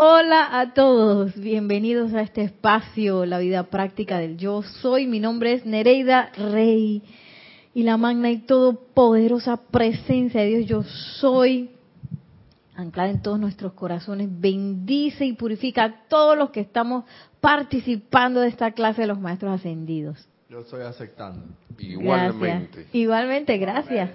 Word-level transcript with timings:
Hola 0.00 0.60
a 0.60 0.74
todos, 0.74 1.34
bienvenidos 1.34 2.14
a 2.14 2.20
este 2.20 2.42
espacio, 2.42 3.26
la 3.26 3.40
vida 3.40 3.64
práctica 3.64 4.20
del 4.20 4.36
yo 4.36 4.62
soy. 4.62 5.08
Mi 5.08 5.18
nombre 5.18 5.54
es 5.54 5.66
Nereida 5.66 6.30
Rey 6.36 7.02
y 7.74 7.82
la 7.82 7.96
magna 7.96 8.30
y 8.30 8.38
todopoderosa 8.38 9.56
presencia 9.56 10.42
de 10.42 10.46
Dios 10.46 10.66
yo 10.66 10.84
soy, 10.84 11.70
anclada 12.76 13.10
en 13.10 13.22
todos 13.22 13.40
nuestros 13.40 13.72
corazones, 13.72 14.28
bendice 14.30 15.24
y 15.24 15.32
purifica 15.32 15.82
a 15.82 16.06
todos 16.06 16.38
los 16.38 16.50
que 16.50 16.60
estamos 16.60 17.04
participando 17.40 18.38
de 18.38 18.50
esta 18.50 18.70
clase 18.70 19.00
de 19.00 19.08
los 19.08 19.18
maestros 19.18 19.52
ascendidos. 19.52 20.28
Yo 20.48 20.60
estoy 20.60 20.82
aceptando. 20.82 21.44
Igualmente. 21.76 22.68
Gracias. 22.68 22.94
Igualmente, 22.94 23.58
gracias. 23.58 24.10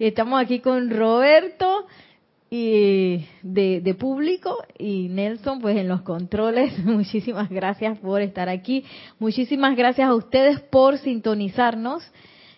y 0.00 0.04
estamos 0.04 0.42
aquí 0.42 0.58
con 0.58 0.90
Roberto 0.90 1.86
y 2.50 3.26
de, 3.42 3.94
público 3.98 4.56
y 4.78 5.08
Nelson 5.08 5.60
pues 5.60 5.76
en 5.76 5.88
los 5.88 6.02
controles. 6.02 6.78
Muchísimas 6.84 7.50
gracias 7.50 7.98
por 7.98 8.22
estar 8.22 8.48
aquí. 8.48 8.84
Muchísimas 9.18 9.76
gracias 9.76 10.08
a 10.08 10.14
ustedes 10.14 10.60
por 10.60 10.98
sintonizarnos. 10.98 12.02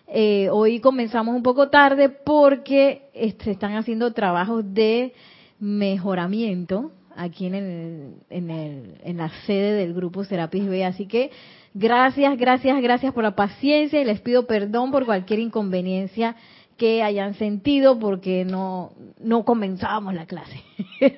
Eh, 0.07 0.49
hoy 0.49 0.79
comenzamos 0.79 1.35
un 1.35 1.43
poco 1.43 1.69
tarde 1.69 2.09
porque 2.09 3.03
se 3.13 3.51
están 3.51 3.75
haciendo 3.75 4.13
trabajos 4.13 4.73
de 4.73 5.13
mejoramiento 5.59 6.91
aquí 7.15 7.45
en, 7.45 7.55
el, 7.55 8.13
en, 8.29 8.49
el, 8.49 8.95
en 9.03 9.17
la 9.17 9.29
sede 9.45 9.73
del 9.73 9.93
grupo 9.93 10.23
Serapis 10.23 10.67
B. 10.67 10.85
Así 10.85 11.05
que 11.05 11.31
gracias, 11.73 12.37
gracias, 12.37 12.81
gracias 12.81 13.13
por 13.13 13.23
la 13.23 13.35
paciencia 13.35 14.01
y 14.01 14.05
les 14.05 14.21
pido 14.21 14.47
perdón 14.47 14.91
por 14.91 15.05
cualquier 15.05 15.39
inconveniencia 15.39 16.35
que 16.81 17.03
hayan 17.03 17.35
sentido 17.35 17.99
porque 17.99 18.43
no, 18.43 18.89
no 19.19 19.45
comenzábamos 19.45 20.15
la 20.15 20.25
clase. 20.25 20.63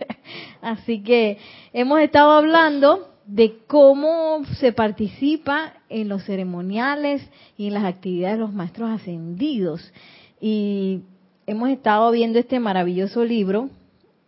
Así 0.62 1.02
que 1.04 1.38
hemos 1.72 2.02
estado 2.02 2.32
hablando 2.32 3.08
de 3.26 3.60
cómo 3.66 4.44
se 4.60 4.74
participa 4.74 5.72
en 5.88 6.10
los 6.10 6.26
ceremoniales 6.26 7.26
y 7.56 7.68
en 7.68 7.76
las 7.76 7.86
actividades 7.86 8.36
de 8.36 8.42
los 8.42 8.52
maestros 8.52 8.90
ascendidos. 8.90 9.94
Y 10.42 11.04
hemos 11.48 11.70
estado 11.70 12.12
viendo 12.12 12.40
este 12.40 12.60
maravilloso 12.60 13.24
libro, 13.24 13.70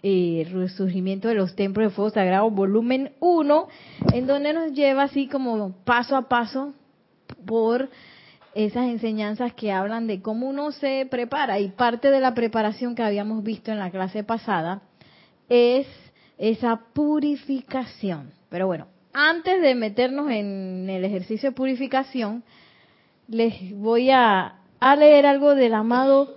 eh, 0.03 0.47
Resurgimiento 0.53 1.27
de 1.27 1.35
los 1.35 1.53
Templos 1.53 1.89
de 1.89 1.95
Fuego 1.95 2.11
Sagrado, 2.11 2.49
volumen 2.49 3.11
1, 3.19 3.67
en 4.13 4.25
donde 4.25 4.53
nos 4.53 4.71
lleva 4.71 5.03
así 5.03 5.27
como 5.27 5.73
paso 5.83 6.15
a 6.15 6.29
paso 6.29 6.73
por 7.45 7.89
esas 8.55 8.85
enseñanzas 8.85 9.53
que 9.53 9.73
hablan 9.73 10.07
de 10.07 10.21
cómo 10.21 10.47
uno 10.47 10.71
se 10.71 11.05
prepara 11.11 11.59
y 11.59 11.67
parte 11.67 12.09
de 12.09 12.21
la 12.21 12.33
preparación 12.33 12.95
que 12.95 13.03
habíamos 13.03 13.43
visto 13.43 13.69
en 13.69 13.79
la 13.79 13.91
clase 13.91 14.23
pasada 14.23 14.81
es 15.49 15.85
esa 16.37 16.77
purificación. 16.93 18.31
Pero 18.49 18.65
bueno, 18.67 18.87
antes 19.13 19.61
de 19.61 19.75
meternos 19.75 20.31
en 20.31 20.89
el 20.89 21.03
ejercicio 21.03 21.49
de 21.49 21.55
purificación, 21.55 22.43
les 23.27 23.75
voy 23.75 24.09
a, 24.09 24.61
leer 24.97 25.25
algo 25.25 25.53
del 25.53 25.73
amado 25.73 26.35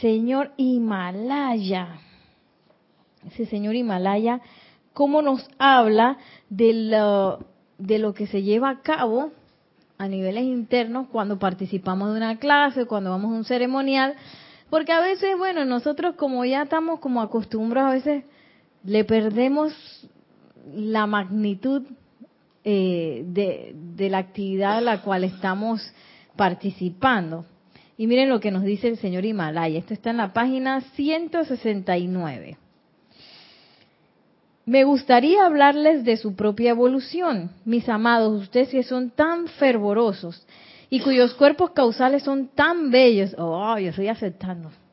señor 0.00 0.52
Himalaya. 0.56 1.98
Ese 3.26 3.44
señor 3.44 3.74
Himalaya, 3.74 4.40
cómo 4.94 5.20
nos 5.20 5.46
habla 5.58 6.16
de 6.48 6.72
lo, 6.72 7.40
de 7.76 7.98
lo 7.98 8.14
que 8.14 8.26
se 8.26 8.42
lleva 8.42 8.70
a 8.70 8.80
cabo 8.80 9.32
a 10.02 10.08
niveles 10.08 10.42
internos 10.42 11.06
cuando 11.12 11.38
participamos 11.38 12.10
de 12.10 12.16
una 12.16 12.38
clase, 12.40 12.86
cuando 12.86 13.10
vamos 13.10 13.32
a 13.32 13.36
un 13.36 13.44
ceremonial, 13.44 14.16
porque 14.68 14.90
a 14.90 15.00
veces, 15.00 15.38
bueno, 15.38 15.64
nosotros 15.64 16.16
como 16.16 16.44
ya 16.44 16.62
estamos 16.62 16.98
como 16.98 17.22
acostumbrados, 17.22 17.90
a 17.90 17.94
veces 17.94 18.24
le 18.82 19.04
perdemos 19.04 19.72
la 20.74 21.06
magnitud 21.06 21.84
eh, 22.64 23.22
de, 23.28 23.76
de 23.76 24.10
la 24.10 24.18
actividad 24.18 24.78
a 24.78 24.80
la 24.80 25.02
cual 25.02 25.22
estamos 25.22 25.80
participando. 26.34 27.44
Y 27.96 28.08
miren 28.08 28.28
lo 28.28 28.40
que 28.40 28.50
nos 28.50 28.64
dice 28.64 28.88
el 28.88 28.98
señor 28.98 29.24
Himalaya. 29.24 29.78
Esto 29.78 29.94
está 29.94 30.10
en 30.10 30.16
la 30.16 30.32
página 30.32 30.80
169. 30.96 32.56
Me 34.64 34.84
gustaría 34.84 35.44
hablarles 35.44 36.04
de 36.04 36.16
su 36.16 36.36
propia 36.36 36.70
evolución, 36.70 37.50
mis 37.64 37.88
amados, 37.88 38.42
ustedes 38.42 38.68
que 38.68 38.84
son 38.84 39.10
tan 39.10 39.48
fervorosos 39.48 40.46
y 40.88 41.00
cuyos 41.00 41.34
cuerpos 41.34 41.70
causales 41.70 42.22
son 42.22 42.48
tan 42.48 42.90
bellos. 42.90 43.34
Oh, 43.38 43.76
yo 43.78 43.90
estoy 43.90 44.06
aceptando. 44.08 44.70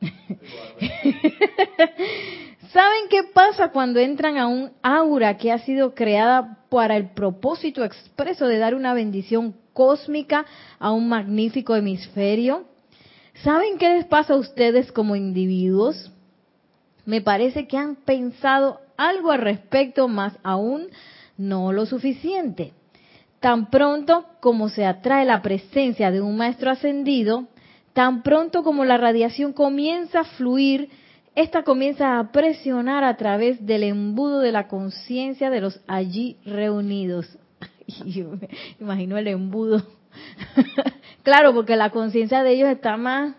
¿Saben 2.72 3.02
qué 3.10 3.22
pasa 3.32 3.70
cuando 3.70 4.00
entran 4.00 4.38
a 4.38 4.48
un 4.48 4.72
aura 4.82 5.36
que 5.36 5.52
ha 5.52 5.58
sido 5.58 5.94
creada 5.94 6.58
para 6.68 6.96
el 6.96 7.10
propósito 7.10 7.84
expreso 7.84 8.46
de 8.46 8.58
dar 8.58 8.74
una 8.74 8.94
bendición 8.94 9.54
cósmica 9.72 10.46
a 10.78 10.90
un 10.90 11.08
magnífico 11.08 11.76
hemisferio? 11.76 12.64
¿Saben 13.44 13.78
qué 13.78 13.90
les 13.90 14.06
pasa 14.06 14.34
a 14.34 14.38
ustedes 14.38 14.90
como 14.90 15.16
individuos? 15.16 16.10
Me 17.04 17.20
parece 17.20 17.66
que 17.66 17.76
han 17.76 17.96
pensado 17.96 18.80
algo 19.08 19.30
al 19.30 19.40
respecto, 19.40 20.08
más 20.08 20.36
aún 20.42 20.88
no 21.36 21.72
lo 21.72 21.86
suficiente. 21.86 22.72
Tan 23.40 23.70
pronto 23.70 24.26
como 24.40 24.68
se 24.68 24.84
atrae 24.84 25.24
la 25.24 25.40
presencia 25.40 26.10
de 26.10 26.20
un 26.20 26.36
maestro 26.36 26.70
ascendido, 26.70 27.48
tan 27.94 28.22
pronto 28.22 28.62
como 28.62 28.84
la 28.84 28.98
radiación 28.98 29.52
comienza 29.54 30.20
a 30.20 30.24
fluir, 30.24 30.90
esta 31.34 31.62
comienza 31.62 32.18
a 32.18 32.32
presionar 32.32 33.04
a 33.04 33.16
través 33.16 33.64
del 33.64 33.84
embudo 33.84 34.40
de 34.40 34.52
la 34.52 34.68
conciencia 34.68 35.48
de 35.48 35.60
los 35.62 35.80
allí 35.86 36.36
reunidos. 36.44 37.38
imagino 38.80 39.16
el 39.16 39.28
embudo. 39.28 39.82
claro, 41.22 41.54
porque 41.54 41.76
la 41.76 41.90
conciencia 41.90 42.42
de 42.42 42.52
ellos 42.52 42.68
está 42.68 42.96
más, 42.98 43.34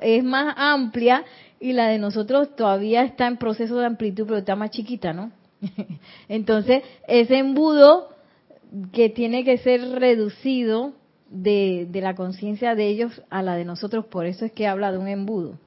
es 0.00 0.22
más 0.22 0.54
amplia 0.56 1.24
y 1.64 1.72
la 1.72 1.88
de 1.88 1.98
nosotros 1.98 2.54
todavía 2.56 3.04
está 3.04 3.26
en 3.26 3.38
proceso 3.38 3.78
de 3.78 3.86
amplitud, 3.86 4.26
pero 4.26 4.36
está 4.36 4.54
más 4.54 4.68
chiquita, 4.68 5.14
¿no? 5.14 5.32
Entonces, 6.28 6.82
ese 7.08 7.38
embudo 7.38 8.10
que 8.92 9.08
tiene 9.08 9.44
que 9.44 9.56
ser 9.56 9.80
reducido 9.92 10.92
de, 11.30 11.86
de 11.88 12.00
la 12.02 12.14
conciencia 12.14 12.74
de 12.74 12.88
ellos 12.88 13.22
a 13.30 13.42
la 13.42 13.56
de 13.56 13.64
nosotros, 13.64 14.04
por 14.04 14.26
eso 14.26 14.44
es 14.44 14.52
que 14.52 14.66
habla 14.66 14.92
de 14.92 14.98
un 14.98 15.08
embudo. 15.08 15.58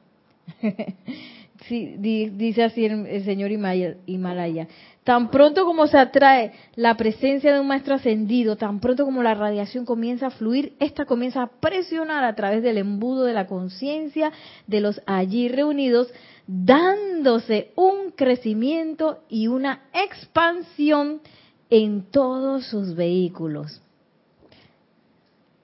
sí, 1.68 1.96
dice 1.98 2.64
así 2.64 2.86
el, 2.86 3.06
el 3.06 3.24
señor 3.26 3.52
Himalaya. 3.52 4.68
Tan 5.04 5.32
pronto 5.32 5.64
como 5.64 5.88
se 5.88 5.98
atrae 5.98 6.52
la 6.76 6.98
presencia 6.98 7.54
de 7.54 7.62
un 7.62 7.68
maestro 7.68 7.96
ascendido, 7.96 8.58
tan 8.58 8.82
pronto 8.82 9.06
como 9.06 9.24
la 9.24 9.36
radiación 9.36 9.86
comienza 9.86 10.28
a 10.28 10.32
fluir, 10.32 10.74
esta 10.80 11.06
comienza 11.06 11.44
a 11.44 11.48
presionar 11.48 12.26
a 12.26 12.36
través 12.36 12.62
del 12.62 12.78
embudo 12.78 13.24
de 13.24 13.32
la 13.32 13.48
conciencia 13.48 14.34
de 14.68 14.82
los 14.82 15.02
allí 15.06 15.48
reunidos, 15.48 16.12
dándose 16.46 17.72
un 17.76 18.12
crecimiento 18.12 19.20
y 19.30 19.48
una 19.48 19.84
expansión 19.94 21.22
en 21.70 22.12
todos 22.12 22.66
sus 22.66 22.96
vehículos. 22.96 23.82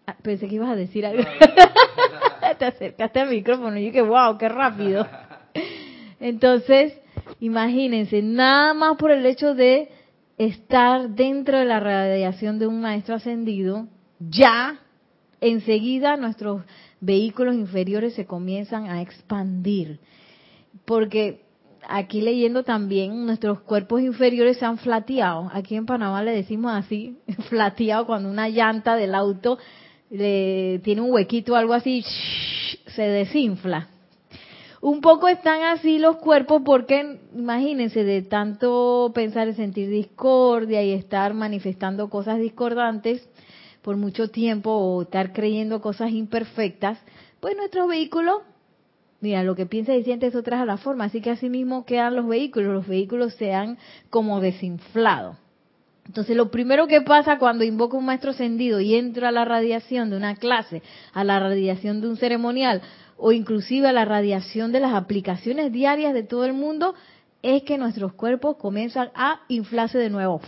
Ah, 0.06 0.16
pensé 0.22 0.48
que 0.48 0.56
ibas 0.56 0.70
a 0.70 0.76
decir 0.76 1.06
algo. 1.06 1.24
Te 2.60 2.66
acercaste 2.66 3.20
al 3.20 3.30
micrófono 3.30 3.78
y 3.78 3.86
dije, 3.86 4.02
wow, 4.02 4.38
qué 4.38 4.48
rápido. 4.48 5.06
Entonces, 6.24 6.94
Imagínense, 7.40 8.22
nada 8.22 8.74
más 8.74 8.98
por 8.98 9.12
el 9.12 9.26
hecho 9.26 9.54
de 9.54 9.90
estar 10.38 11.10
dentro 11.10 11.60
de 11.60 11.66
la 11.66 11.80
radiación 11.80 12.60
de 12.60 12.68
un 12.68 12.82
maestro 12.82 13.16
ascendido, 13.16 13.88
ya 14.20 14.80
enseguida 15.42 16.16
nuestros 16.16 16.64
vehículos 17.02 17.56
inferiores 17.56 18.14
se 18.14 18.26
comienzan 18.26 18.88
a 18.90 19.02
expandir. 19.02 20.00
Porque 20.86 21.42
aquí 21.88 22.22
leyendo 22.22 22.64
también, 22.64 23.26
nuestros 23.26 23.60
cuerpos 23.62 24.02
inferiores 24.02 24.58
se 24.58 24.66
han 24.66 24.78
flateado. 24.78 25.50
Aquí 25.54 25.76
en 25.76 25.86
Panamá 25.86 26.24
le 26.24 26.32
decimos 26.32 26.72
así, 26.74 27.18
flateado 27.50 28.06
cuando 28.06 28.30
una 28.30 28.50
llanta 28.50 28.96
del 28.96 29.16
auto 29.16 29.58
le, 30.10 30.80
tiene 30.84 31.02
un 31.02 31.12
huequito 31.12 31.54
o 31.54 31.56
algo 31.56 31.74
así, 31.74 32.04
se 32.88 33.02
desinfla 33.02 33.90
un 34.84 35.00
poco 35.00 35.30
están 35.30 35.64
así 35.64 35.98
los 35.98 36.18
cuerpos 36.18 36.62
porque 36.66 37.18
imagínense 37.34 38.04
de 38.04 38.22
tanto 38.22 39.14
pensar 39.16 39.48
y 39.48 39.54
sentir 39.54 39.90
discordia 39.90 40.84
y 40.84 40.92
estar 40.92 41.34
manifestando 41.34 42.10
cosas 42.10 42.38
discordantes 42.38 43.26
por 43.82 43.96
mucho 43.96 44.28
tiempo 44.28 44.72
o 44.72 45.04
estar 45.04 45.32
creyendo 45.32 45.80
cosas 45.80 46.12
imperfectas, 46.12 47.00
pues 47.40 47.56
nuestros 47.56 47.88
vehículos, 47.88 48.42
mira, 49.22 49.42
lo 49.44 49.56
que 49.56 49.66
piensa 49.66 49.96
y 49.96 50.04
siente 50.04 50.28
eso 50.28 50.44
trae 50.44 50.60
a 50.60 50.66
la 50.66 50.76
forma, 50.76 51.06
así 51.06 51.22
que 51.22 51.30
así 51.30 51.48
mismo 51.48 51.86
quedan 51.86 52.18
los 52.18 52.28
vehículos, 52.28 52.74
los 52.74 52.88
vehículos 52.88 53.34
se 53.36 53.54
han 53.54 53.78
como 54.10 54.42
desinflado. 54.42 55.38
Entonces, 56.06 56.36
lo 56.36 56.52
primero 56.52 56.88
que 56.88 57.00
pasa 57.00 57.38
cuando 57.38 57.64
invoco 57.64 57.98
un 57.98 58.06
maestro 58.06 58.32
ascendido 58.32 58.82
y 58.82 58.96
entro 58.96 59.26
a 59.26 59.32
la 59.32 59.46
radiación 59.46 60.10
de 60.10 60.18
una 60.18 60.36
clase, 60.36 60.84
a 61.14 61.24
la 61.24 61.40
radiación 61.40 62.02
de 62.02 62.10
un 62.10 62.18
ceremonial, 62.18 62.82
o 63.18 63.32
inclusive 63.32 63.88
a 63.88 63.94
la 63.94 64.06
radiación 64.06 64.72
de 64.72 64.80
las 64.80 64.94
aplicaciones 64.94 65.72
diarias 65.72 66.14
de 66.14 66.24
todo 66.24 66.46
el 66.46 66.54
mundo, 66.54 66.96
es 67.42 67.64
que 67.64 67.78
nuestros 67.78 68.14
cuerpos 68.14 68.58
comienzan 68.58 69.12
a 69.16 69.42
inflarse 69.48 69.98
de 69.98 70.10
nuevo. 70.10 70.42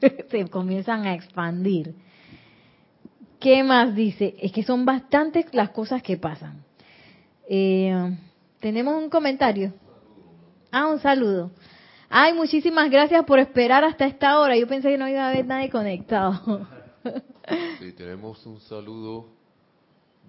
Se 0.30 0.48
comienzan 0.48 1.06
a 1.06 1.14
expandir. 1.14 1.94
¿Qué 3.40 3.62
más 3.62 3.94
dice? 3.94 4.34
Es 4.40 4.52
que 4.52 4.62
son 4.62 4.84
bastantes 4.84 5.46
las 5.52 5.70
cosas 5.70 6.02
que 6.02 6.16
pasan. 6.16 6.64
Eh, 7.48 8.16
Tenemos 8.60 9.00
un 9.00 9.10
comentario. 9.10 9.72
Ah, 10.72 10.86
un 10.86 10.98
saludo. 10.98 11.50
Ay, 12.08 12.32
muchísimas 12.34 12.90
gracias 12.90 13.24
por 13.24 13.38
esperar 13.38 13.84
hasta 13.84 14.06
esta 14.06 14.38
hora. 14.40 14.56
Yo 14.56 14.66
pensé 14.66 14.90
que 14.90 14.98
no 14.98 15.08
iba 15.08 15.24
a 15.24 15.30
haber 15.30 15.46
nadie 15.46 15.70
conectado. 15.70 16.66
Sí, 17.78 17.92
tenemos 17.92 18.44
un 18.46 18.60
saludo 18.60 19.28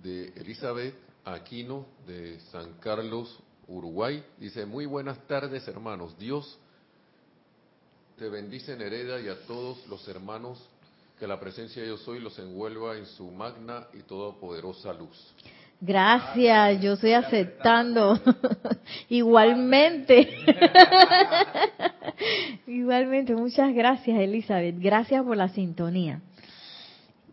de 0.04 0.28
Elizabeth 0.36 0.94
Aquino 1.34 1.86
de 2.06 2.40
San 2.52 2.74
Carlos, 2.80 3.38
Uruguay. 3.68 4.24
Dice, 4.40 4.66
muy 4.66 4.86
buenas 4.86 5.20
tardes 5.28 5.68
hermanos. 5.68 6.18
Dios 6.18 6.58
te 8.18 8.30
bendice 8.30 8.74
en 8.74 8.82
hereda 8.82 9.20
y 9.20 9.28
a 9.28 9.46
todos 9.46 9.86
los 9.88 10.08
hermanos 10.08 10.58
que 11.20 11.28
la 11.28 11.40
presencia 11.40 11.82
de 11.82 11.90
yo 11.90 11.98
soy 11.98 12.20
los 12.20 12.40
envuelva 12.40 12.96
en 12.96 13.06
su 13.06 13.30
magna 13.30 13.88
y 13.94 14.04
todopoderosa 14.04 14.94
luz. 14.94 15.34
Gracias, 15.82 16.82
yo 16.82 16.94
estoy 16.94 17.12
aceptando. 17.12 18.18
Igualmente. 19.10 20.28
Igualmente, 22.68 23.36
muchas 23.36 23.74
gracias 23.74 24.18
Elizabeth. 24.18 24.76
Gracias 24.80 25.26
por 25.26 25.36
la 25.36 25.50
sintonía. 25.50 26.22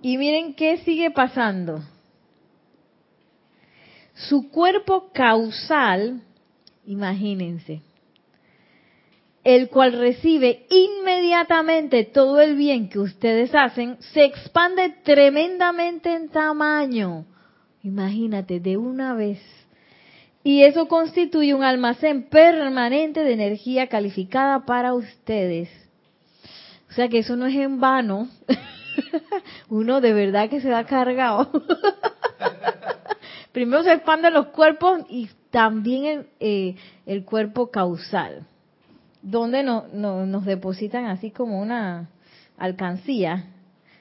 Y 0.02 0.18
miren 0.18 0.54
qué 0.54 0.78
sigue 0.78 1.12
pasando. 1.12 1.80
Su 4.14 4.48
cuerpo 4.50 5.10
causal, 5.12 6.22
imagínense, 6.86 7.82
el 9.42 9.68
cual 9.68 9.92
recibe 9.92 10.66
inmediatamente 10.70 12.04
todo 12.04 12.40
el 12.40 12.56
bien 12.56 12.88
que 12.88 12.98
ustedes 12.98 13.54
hacen, 13.54 13.96
se 14.12 14.24
expande 14.24 14.94
tremendamente 15.02 16.14
en 16.14 16.30
tamaño. 16.30 17.26
Imagínate, 17.82 18.60
de 18.60 18.78
una 18.78 19.14
vez. 19.14 19.40
Y 20.42 20.62
eso 20.62 20.88
constituye 20.88 21.52
un 21.54 21.64
almacén 21.64 22.28
permanente 22.28 23.24
de 23.24 23.32
energía 23.32 23.88
calificada 23.88 24.64
para 24.64 24.94
ustedes. 24.94 25.68
O 26.88 26.92
sea 26.92 27.08
que 27.08 27.18
eso 27.18 27.34
no 27.36 27.46
es 27.46 27.56
en 27.56 27.80
vano. 27.80 28.28
Uno 29.68 30.00
de 30.00 30.12
verdad 30.12 30.48
que 30.48 30.60
se 30.60 30.68
da 30.68 30.84
cargado. 30.84 31.50
Primero 33.54 33.84
se 33.84 33.92
expanden 33.92 34.34
los 34.34 34.46
cuerpos 34.46 35.02
y 35.08 35.30
también 35.50 36.04
el, 36.06 36.26
eh, 36.40 36.76
el 37.06 37.24
cuerpo 37.24 37.70
causal, 37.70 38.48
donde 39.22 39.62
no, 39.62 39.84
no, 39.92 40.26
nos 40.26 40.44
depositan 40.44 41.04
así 41.04 41.30
como 41.30 41.62
una 41.62 42.10
alcancía. 42.58 43.44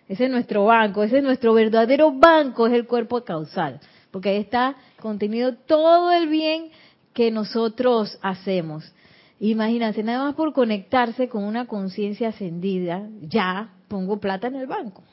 Ese 0.08 0.26
es 0.26 0.32
nuestro 0.32 0.66
banco, 0.66 1.04
ese 1.04 1.20
es 1.20 1.24
nuestro 1.24 1.54
verdadero 1.54 2.14
banco, 2.14 2.66
es 2.66 2.74
el 2.74 2.88
cuerpo 2.88 3.24
causal, 3.24 3.80
porque 4.10 4.30
ahí 4.30 4.38
está 4.38 4.76
contenido 5.00 5.54
todo 5.54 6.12
el 6.12 6.30
bien 6.30 6.72
que 7.14 7.30
nosotros 7.30 8.18
hacemos. 8.24 8.92
Imagínate, 9.40 10.02
nada 10.02 10.24
más 10.24 10.34
por 10.34 10.52
conectarse 10.54 11.30
con 11.30 11.44
una 11.44 11.68
conciencia 11.68 12.30
ascendida, 12.30 13.08
ya 13.22 13.70
pongo 13.88 14.20
plata 14.20 14.48
en 14.48 14.56
el 14.56 14.66
banco. 14.66 15.04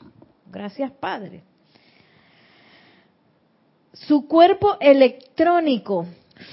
Gracias, 0.51 0.91
Padre 0.93 1.43
su 4.07 4.27
cuerpo 4.27 4.77
electrónico 4.79 6.07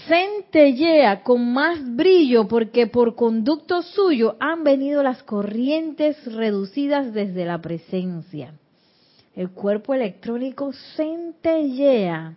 centellea 0.07 1.23
con 1.23 1.53
más 1.53 1.79
brillo 1.97 2.47
porque 2.47 2.87
por 2.87 3.15
conducto 3.15 3.83
suyo 3.83 4.37
han 4.39 4.65
venido 4.65 5.03
las 5.03 5.23
corrientes 5.23 6.17
reducidas 6.35 7.13
desde 7.13 7.47
la 7.47 7.61
presencia. 7.61 8.53
El 9.35 9.51
cuerpo 9.51 9.95
electrónico 9.95 10.73
centellea, 10.97 12.37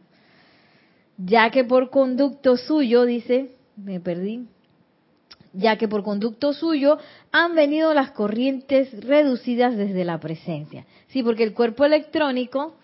ya 1.18 1.50
que 1.50 1.63
por 1.63 1.90
conducto 1.90 2.58
suyo, 2.58 3.06
dice, 3.06 3.56
me 3.75 4.00
perdí, 4.00 4.46
ya 5.52 5.78
que 5.78 5.88
por 5.88 6.04
conducto 6.04 6.54
suyo 6.54 7.00
han 7.31 7.56
venido 7.56 7.94
las 7.94 8.12
corrientes 8.12 9.04
reducidas 9.06 9.75
desde 9.75 10.06
la 10.06 10.19
presencia. 10.19 10.86
Sí, 11.08 11.24
porque 11.24 11.44
el 11.44 11.54
cuerpo 11.54 11.84
electrónico 11.84 12.75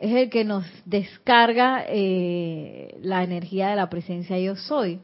es 0.00 0.14
el 0.14 0.30
que 0.30 0.44
nos 0.44 0.64
descarga 0.86 1.84
eh, 1.86 2.98
la 3.02 3.22
energía 3.22 3.68
de 3.68 3.76
la 3.76 3.90
presencia 3.90 4.38
yo 4.38 4.56
soy. 4.56 4.98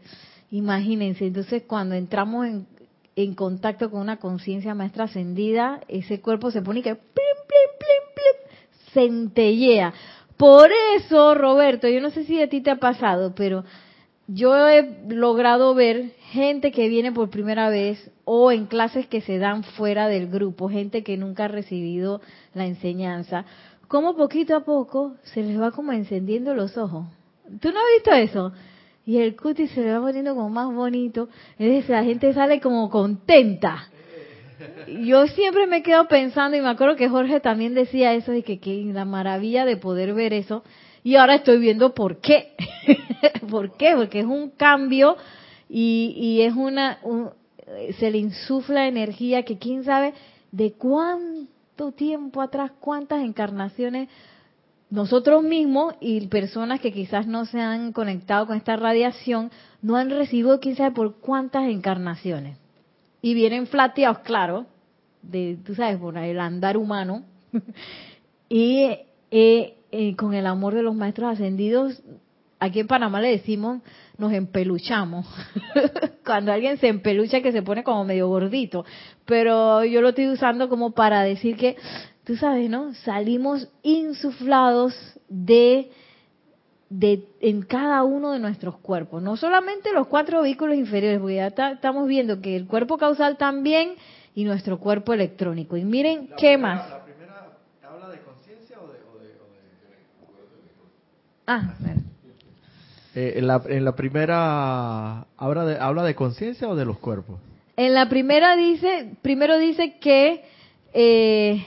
Imagínense, 0.50 1.26
entonces 1.26 1.64
cuando 1.66 1.94
entramos 1.94 2.46
en, 2.46 2.66
en 3.14 3.34
contacto 3.34 3.90
con 3.90 4.00
una 4.00 4.16
conciencia 4.16 4.74
más 4.74 4.92
trascendida, 4.92 5.80
ese 5.88 6.20
cuerpo 6.20 6.50
se 6.50 6.62
pone 6.62 6.82
que 6.82 6.94
plim, 6.94 7.04
plim, 7.12 7.78
plim, 7.78 8.14
plim, 8.14 8.92
centellea. 8.94 9.92
Por 10.38 10.70
eso, 10.96 11.34
Roberto, 11.34 11.88
yo 11.88 12.00
no 12.00 12.10
sé 12.10 12.24
si 12.24 12.40
a 12.40 12.48
ti 12.48 12.62
te 12.62 12.70
ha 12.70 12.76
pasado, 12.76 13.34
pero 13.34 13.64
yo 14.28 14.68
he 14.68 14.98
logrado 15.08 15.74
ver 15.74 16.12
gente 16.30 16.72
que 16.72 16.88
viene 16.88 17.12
por 17.12 17.30
primera 17.30 17.68
vez 17.70 18.10
o 18.24 18.50
en 18.50 18.66
clases 18.66 19.06
que 19.06 19.20
se 19.20 19.38
dan 19.38 19.62
fuera 19.62 20.08
del 20.08 20.28
grupo, 20.28 20.68
gente 20.68 21.04
que 21.04 21.16
nunca 21.16 21.44
ha 21.44 21.48
recibido 21.48 22.20
la 22.52 22.66
enseñanza, 22.66 23.44
como 23.88 24.16
poquito 24.16 24.56
a 24.56 24.64
poco 24.64 25.16
se 25.22 25.42
les 25.42 25.60
va 25.60 25.70
como 25.70 25.92
encendiendo 25.92 26.54
los 26.54 26.76
ojos. 26.76 27.06
¿Tú 27.60 27.70
no 27.70 27.78
has 27.78 27.86
visto 27.96 28.12
eso? 28.12 28.52
Y 29.04 29.18
el 29.18 29.36
cutis 29.36 29.70
se 29.70 29.82
le 29.82 29.92
va 29.92 30.00
poniendo 30.00 30.34
como 30.34 30.50
más 30.50 30.72
bonito. 30.74 31.28
Es 31.58 31.70
decir, 31.70 31.90
la 31.90 32.02
gente 32.02 32.32
sale 32.34 32.60
como 32.60 32.90
contenta. 32.90 33.88
Yo 35.04 35.26
siempre 35.28 35.66
me 35.66 35.82
quedo 35.82 36.08
pensando, 36.08 36.56
y 36.56 36.60
me 36.60 36.70
acuerdo 36.70 36.96
que 36.96 37.08
Jorge 37.08 37.40
también 37.40 37.74
decía 37.74 38.14
eso, 38.14 38.32
y 38.32 38.42
que, 38.42 38.58
que 38.58 38.82
la 38.92 39.04
maravilla 39.04 39.64
de 39.64 39.76
poder 39.76 40.14
ver 40.14 40.32
eso. 40.32 40.64
Y 41.04 41.14
ahora 41.14 41.36
estoy 41.36 41.58
viendo 41.58 41.94
por 41.94 42.20
qué. 42.20 42.54
¿Por 43.50 43.76
qué? 43.76 43.94
Porque 43.94 44.20
es 44.20 44.26
un 44.26 44.50
cambio 44.50 45.16
y, 45.68 46.14
y 46.16 46.42
es 46.42 46.54
una, 46.54 46.98
se 47.98 48.10
le 48.10 48.18
insufla 48.18 48.88
energía 48.88 49.44
que 49.44 49.58
quién 49.58 49.84
sabe 49.84 50.14
de 50.50 50.72
cuánto 50.72 51.55
tiempo 51.92 52.42
atrás, 52.42 52.72
cuántas 52.80 53.22
encarnaciones 53.22 54.08
nosotros 54.90 55.42
mismos 55.42 55.94
y 56.00 56.26
personas 56.28 56.80
que 56.80 56.92
quizás 56.92 57.26
no 57.26 57.44
se 57.44 57.60
han 57.60 57.92
conectado 57.92 58.46
con 58.46 58.56
esta 58.56 58.76
radiación 58.76 59.50
no 59.82 59.96
han 59.96 60.10
recibido 60.10 60.60
quién 60.60 60.76
sabe 60.76 60.94
por 60.94 61.16
cuántas 61.16 61.68
encarnaciones. 61.68 62.56
Y 63.20 63.34
vienen 63.34 63.66
flateados, 63.66 64.20
claro, 64.20 64.66
de, 65.22 65.58
tú 65.64 65.74
sabes, 65.74 65.98
por 65.98 66.16
el 66.16 66.38
andar 66.38 66.76
humano. 66.76 67.24
y 68.48 68.84
eh, 69.30 69.76
eh, 69.90 70.16
con 70.16 70.34
el 70.34 70.46
amor 70.46 70.74
de 70.74 70.82
los 70.82 70.94
maestros 70.94 71.32
ascendidos, 71.32 72.02
aquí 72.58 72.80
en 72.80 72.86
Panamá 72.86 73.20
le 73.20 73.30
decimos, 73.30 73.82
nos 74.18 74.32
empeluchamos. 74.32 75.26
Cuando 76.24 76.52
alguien 76.52 76.78
se 76.78 76.88
empelucha 76.88 77.40
que 77.40 77.52
se 77.52 77.62
pone 77.62 77.84
como 77.84 78.04
medio 78.04 78.28
gordito. 78.28 78.84
Pero 79.24 79.84
yo 79.84 80.00
lo 80.00 80.10
estoy 80.10 80.28
usando 80.28 80.68
como 80.68 80.92
para 80.92 81.22
decir 81.22 81.56
que, 81.56 81.76
tú 82.24 82.36
sabes, 82.36 82.68
¿no? 82.70 82.94
Salimos 82.94 83.68
insuflados 83.82 84.94
de, 85.28 85.90
de 86.88 87.28
en 87.40 87.62
cada 87.62 88.02
uno 88.04 88.32
de 88.32 88.38
nuestros 88.38 88.78
cuerpos. 88.78 89.22
No 89.22 89.36
solamente 89.36 89.92
los 89.92 90.06
cuatro 90.06 90.42
vehículos 90.42 90.76
inferiores, 90.76 91.20
porque 91.20 91.36
ya 91.36 91.48
estamos 91.48 92.08
viendo 92.08 92.40
que 92.40 92.56
el 92.56 92.66
cuerpo 92.66 92.96
causal 92.96 93.36
también 93.36 93.94
y 94.34 94.44
nuestro 94.44 94.78
cuerpo 94.78 95.12
electrónico. 95.12 95.76
Y 95.76 95.84
miren, 95.84 96.30
¿qué 96.36 96.58
más? 96.58 96.88
¿La 96.90 97.04
primera 97.04 97.58
habla 97.82 98.08
de 98.08 98.20
conciencia 98.20 98.78
o 98.80 98.88
de, 98.88 98.98
o 99.02 99.18
de, 99.18 99.28
o 99.28 99.46
de... 99.46 99.96
Ah, 101.46 101.74
bueno. 101.80 102.15
Eh, 103.18 103.38
en, 103.38 103.46
la, 103.46 103.62
en 103.66 103.82
la 103.84 103.96
primera 103.96 105.26
habla 105.38 105.64
de, 105.64 105.78
habla 105.78 106.04
de 106.04 106.14
conciencia 106.14 106.68
o 106.68 106.76
de 106.76 106.84
los 106.84 106.98
cuerpos. 106.98 107.40
En 107.76 107.94
la 107.94 108.10
primera 108.10 108.56
dice, 108.56 109.10
primero 109.22 109.56
dice 109.58 109.96
que 109.98 110.44
eh, 110.92 111.64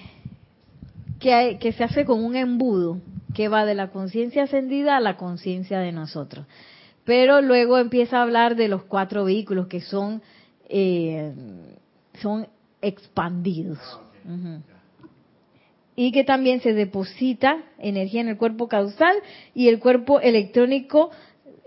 que, 1.19 1.33
hay- 1.33 1.57
que 1.57 1.71
se 1.73 1.83
hace 1.83 2.05
con 2.05 2.23
un 2.23 2.35
embudo 2.35 2.99
que 3.33 3.47
va 3.47 3.65
de 3.65 3.73
la 3.73 3.89
conciencia 3.89 4.43
ascendida 4.43 4.95
a 4.95 4.99
la 4.99 5.17
conciencia 5.17 5.79
de 5.79 5.91
nosotros. 5.91 6.45
Pero 7.03 7.41
luego 7.41 7.79
empieza 7.79 8.19
a 8.19 8.21
hablar 8.23 8.55
de 8.55 8.67
los 8.67 8.83
cuatro 8.83 9.25
vehículos 9.25 9.65
que 9.67 9.81
son 9.81 10.21
eh, 10.69 11.33
son 12.21 12.47
expandidos. 12.81 13.79
Ujú. 14.23 14.61
Y 15.95 16.11
que 16.11 16.23
también 16.23 16.61
se 16.61 16.73
deposita 16.73 17.57
energía 17.79 18.21
en 18.21 18.27
el 18.29 18.37
cuerpo 18.37 18.67
causal 18.67 19.15
y 19.55 19.67
el 19.67 19.79
cuerpo 19.79 20.19
electrónico 20.19 21.09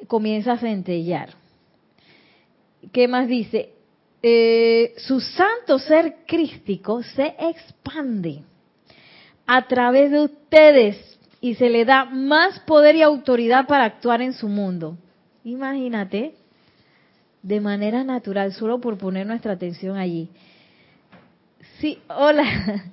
comienza 0.06 0.52
a 0.52 0.58
centellar. 0.58 1.30
¿Qué 2.92 3.08
más 3.08 3.28
dice? 3.28 3.70
Eh, 4.22 4.94
su 4.98 5.20
santo 5.20 5.78
ser 5.78 6.18
crístico 6.26 7.02
se 7.02 7.34
expande 7.38 8.42
a 9.46 9.66
través 9.66 10.10
de 10.10 10.20
ustedes 10.20 11.18
y 11.40 11.54
se 11.54 11.68
le 11.68 11.84
da 11.84 12.04
más 12.04 12.60
poder 12.60 12.94
y 12.94 13.02
autoridad 13.02 13.66
para 13.66 13.84
actuar 13.84 14.22
en 14.22 14.32
su 14.32 14.48
mundo. 14.48 14.96
Imagínate, 15.44 16.36
de 17.42 17.60
manera 17.60 18.04
natural, 18.04 18.52
solo 18.52 18.80
por 18.80 18.96
poner 18.96 19.26
nuestra 19.26 19.54
atención 19.54 19.96
allí. 19.96 20.28
Sí, 21.80 21.98
hola. 22.08 22.44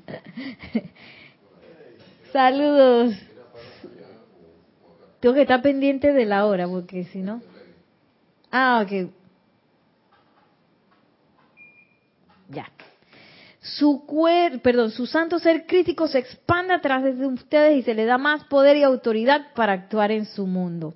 Saludos. 2.34 3.16
Tengo 5.20 5.36
que 5.36 5.42
estar 5.42 5.62
pendiente 5.62 6.14
de 6.14 6.26
la 6.26 6.46
hora, 6.46 6.68
porque 6.68 7.04
si 7.06 7.20
no... 7.20 7.42
Ah, 8.52 8.84
ok. 8.84 9.12
Ya. 12.50 12.72
Su 13.62 14.06
cuerpo, 14.06 14.60
perdón, 14.60 14.92
su 14.92 15.06
santo 15.06 15.38
ser 15.38 15.66
crítico 15.66 16.08
se 16.08 16.20
expande 16.20 16.74
a 16.74 16.82
través 16.82 17.20
de 17.20 17.28
ustedes 17.28 17.78
y 17.78 17.82
se 17.84 17.94
le 17.94 18.06
da 18.06 18.18
más 18.18 18.46
poder 18.46 18.78
y 18.78 18.84
autoridad 18.84 19.54
para 19.54 19.74
actuar 19.74 20.12
en 20.12 20.26
su 20.26 20.48
mundo. 20.48 20.96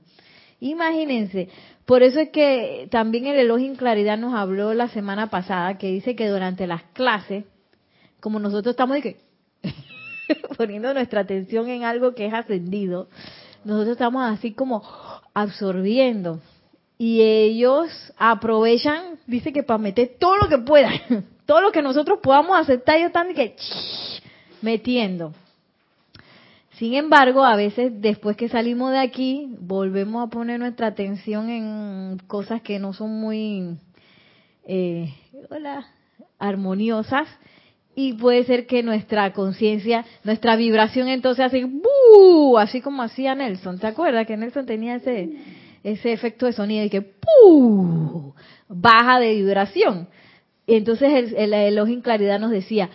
Imagínense, 0.61 1.49
por 1.85 2.03
eso 2.03 2.21
es 2.21 2.29
que 2.29 2.87
también 2.89 3.27
el 3.27 3.37
elogio 3.37 3.67
en 3.67 3.75
claridad 3.75 4.17
nos 4.17 4.33
habló 4.33 4.73
la 4.73 4.87
semana 4.87 5.29
pasada, 5.29 5.77
que 5.77 5.91
dice 5.91 6.15
que 6.15 6.29
durante 6.29 6.65
las 6.65 6.83
clases, 6.93 7.43
como 8.21 8.39
nosotros 8.39 8.71
estamos 8.71 8.97
poniendo 10.57 10.93
nuestra 10.93 11.21
atención 11.21 11.67
en 11.69 11.83
algo 11.83 12.15
que 12.15 12.27
es 12.27 12.33
ascendido, 12.33 13.09
nosotros 13.63 13.93
estamos 13.93 14.23
así 14.31 14.53
como 14.53 14.83
absorbiendo. 15.33 16.39
Y 16.97 17.21
ellos 17.21 17.89
aprovechan, 18.17 19.19
dice 19.27 19.51
que 19.51 19.63
para 19.63 19.77
meter 19.77 20.15
todo 20.19 20.37
lo 20.37 20.47
que 20.47 20.59
puedan, 20.59 20.99
todo 21.45 21.61
lo 21.61 21.71
que 21.71 21.81
nosotros 21.81 22.19
podamos 22.21 22.57
aceptar, 22.59 22.97
ellos 22.97 23.07
están 23.07 23.33
que 23.33 23.55
metiendo. 24.61 25.33
Sin 26.77 26.95
embargo, 26.95 27.43
a 27.43 27.55
veces 27.55 27.91
después 28.01 28.35
que 28.35 28.49
salimos 28.49 28.91
de 28.91 28.99
aquí, 28.99 29.55
volvemos 29.59 30.25
a 30.25 30.29
poner 30.29 30.59
nuestra 30.59 30.87
atención 30.87 31.49
en 31.49 32.19
cosas 32.27 32.61
que 32.61 32.79
no 32.79 32.93
son 32.93 33.11
muy 33.11 33.77
eh, 34.65 35.13
hola, 35.49 35.85
armoniosas 36.39 37.27
y 37.95 38.13
puede 38.13 38.43
ser 38.43 38.65
que 38.65 38.83
nuestra 38.83 39.33
conciencia, 39.33 40.05
nuestra 40.23 40.55
vibración 40.55 41.07
entonces 41.07 41.45
hace 41.45 41.65
así 42.59 42.81
como 42.81 43.03
hacía 43.03 43.35
Nelson. 43.35 43.79
¿Te 43.79 43.87
acuerdas 43.87 44.25
que 44.25 44.37
Nelson 44.37 44.65
tenía 44.65 44.95
ese 44.95 45.29
ese 45.83 46.13
efecto 46.13 46.45
de 46.45 46.53
sonido 46.53 46.85
y 46.85 46.89
que 46.89 47.01
¡puh! 47.01 48.33
baja 48.67 49.19
de 49.19 49.35
vibración? 49.35 50.07
Y 50.65 50.75
entonces 50.75 51.33
el, 51.35 51.53
el, 51.53 51.77
en 51.77 52.01
claridad 52.01 52.39
nos 52.39 52.51
decía, 52.51 52.89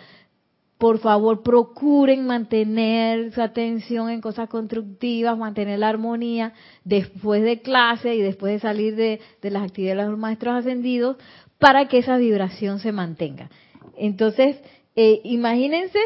por 0.79 0.99
favor 0.99 1.43
procuren 1.43 2.25
mantener 2.25 3.31
su 3.33 3.41
atención 3.41 4.09
en 4.09 4.21
cosas 4.21 4.49
constructivas, 4.49 5.37
mantener 5.37 5.79
la 5.79 5.89
armonía 5.89 6.53
después 6.83 7.43
de 7.43 7.61
clase 7.61 8.15
y 8.15 8.21
después 8.21 8.53
de 8.53 8.59
salir 8.59 8.95
de, 8.95 9.19
de 9.41 9.51
las 9.51 9.63
actividades 9.63 10.05
de 10.05 10.11
los 10.11 10.19
maestros 10.19 10.55
ascendidos 10.55 11.17
para 11.59 11.87
que 11.87 11.99
esa 11.99 12.17
vibración 12.17 12.79
se 12.79 12.91
mantenga. 12.91 13.49
Entonces, 13.97 14.57
eh, 14.95 15.21
imagínense 15.23 15.99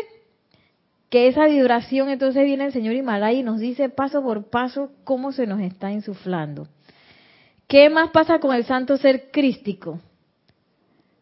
que 1.10 1.28
esa 1.28 1.46
vibración, 1.46 2.10
entonces 2.10 2.44
viene 2.44 2.66
el 2.66 2.74
señor 2.74 2.96
Himalaya 2.96 3.38
y 3.38 3.44
nos 3.44 3.60
dice 3.60 3.90
paso 3.90 4.24
por 4.24 4.50
paso 4.50 4.92
cómo 5.04 5.32
se 5.32 5.46
nos 5.46 5.62
está 5.62 5.92
insuflando. 5.92 6.68
¿Qué 7.68 7.90
más 7.90 8.10
pasa 8.10 8.40
con 8.40 8.56
el 8.56 8.66
santo 8.66 8.98
ser 8.98 9.32
crístico? 9.32 10.00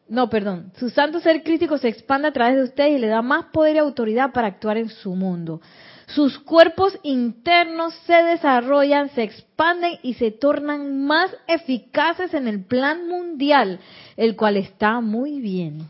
No, 0.08 0.30
perdón. 0.30 0.74
Su 0.76 0.90
santo 0.90 1.22
ser 1.22 1.44
crístico 1.44 1.78
se 1.78 1.88
expande 1.88 2.28
a 2.28 2.34
través 2.34 2.58
de 2.58 2.64
ustedes 2.64 2.98
y 2.98 3.00
le 3.00 3.08
da 3.08 3.22
más 3.22 3.46
poder 3.46 3.78
y 3.78 3.80
autoridad 3.80 4.34
para 4.34 4.48
actuar 4.48 4.78
en 4.78 4.90
su 4.90 5.16
mundo. 5.16 5.62
Sus 6.08 6.40
cuerpos 6.40 7.00
internos 7.04 7.94
se 8.06 8.22
desarrollan, 8.22 9.10
se 9.12 9.24
expanden 9.24 10.00
y 10.04 10.16
se 10.16 10.32
tornan 10.32 11.06
más 11.06 11.34
eficaces 11.48 12.34
en 12.34 12.50
el 12.50 12.66
plan 12.66 13.08
mundial, 13.08 13.80
el 14.18 14.36
cual 14.36 14.58
está 14.58 15.00
muy 15.00 15.40
bien. 15.40 15.88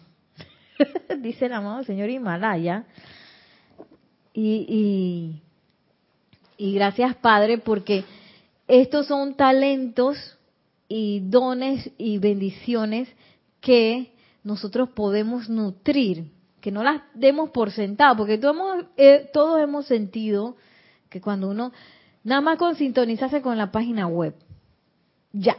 dice 1.19 1.45
el 1.45 1.53
amado 1.53 1.83
señor 1.83 2.09
Himalaya. 2.09 2.85
Y, 4.33 5.41
y, 6.57 6.73
gracias 6.73 7.15
Padre 7.15 7.57
porque 7.57 8.05
estos 8.67 9.07
son 9.07 9.35
talentos 9.35 10.37
y 10.87 11.19
dones 11.21 11.91
y 11.97 12.17
bendiciones 12.17 13.09
que 13.59 14.13
nosotros 14.43 14.89
podemos 14.89 15.49
nutrir, 15.49 16.31
que 16.61 16.71
no 16.71 16.83
las 16.83 17.01
demos 17.13 17.49
por 17.49 17.71
sentado, 17.71 18.15
porque 18.17 18.37
todos 18.37 18.55
hemos, 18.55 18.85
eh, 18.97 19.29
todos 19.33 19.59
hemos 19.59 19.85
sentido 19.85 20.55
que 21.09 21.19
cuando 21.19 21.49
uno, 21.49 21.71
nada 22.23 22.41
más 22.41 22.57
con 22.57 22.75
sintonizarse 22.75 23.41
con 23.41 23.57
la 23.57 23.71
página 23.71 24.07
web, 24.07 24.35
ya, 25.33 25.57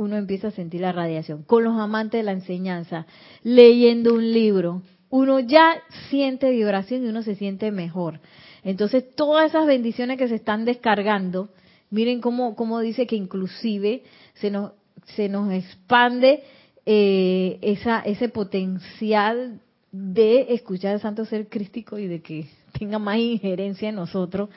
uno 0.00 0.16
empieza 0.16 0.48
a 0.48 0.52
sentir 0.52 0.80
la 0.80 0.92
radiación. 0.92 1.42
Con 1.42 1.64
los 1.64 1.78
amantes 1.78 2.20
de 2.20 2.22
la 2.24 2.32
enseñanza, 2.32 3.06
leyendo 3.42 4.14
un 4.14 4.32
libro, 4.32 4.82
uno 5.10 5.40
ya 5.40 5.76
siente 6.08 6.50
vibración 6.50 7.04
y 7.04 7.08
uno 7.08 7.22
se 7.22 7.34
siente 7.34 7.70
mejor. 7.70 8.20
Entonces, 8.64 9.14
todas 9.14 9.50
esas 9.50 9.66
bendiciones 9.66 10.16
que 10.16 10.28
se 10.28 10.36
están 10.36 10.64
descargando, 10.64 11.50
miren 11.90 12.22
cómo, 12.22 12.56
cómo 12.56 12.80
dice 12.80 13.06
que 13.06 13.16
inclusive 13.16 14.02
se 14.34 14.50
nos, 14.50 14.72
se 15.16 15.28
nos 15.28 15.52
expande 15.52 16.44
eh, 16.86 17.58
esa, 17.60 18.00
ese 18.00 18.30
potencial 18.30 19.60
de 19.92 20.54
escuchar 20.54 20.94
al 20.94 21.00
Santo 21.00 21.26
Ser 21.26 21.48
Crístico 21.48 21.98
y 21.98 22.06
de 22.06 22.22
que 22.22 22.46
tenga 22.78 22.98
más 22.98 23.18
injerencia 23.18 23.90
en 23.90 23.96
nosotros 23.96 24.48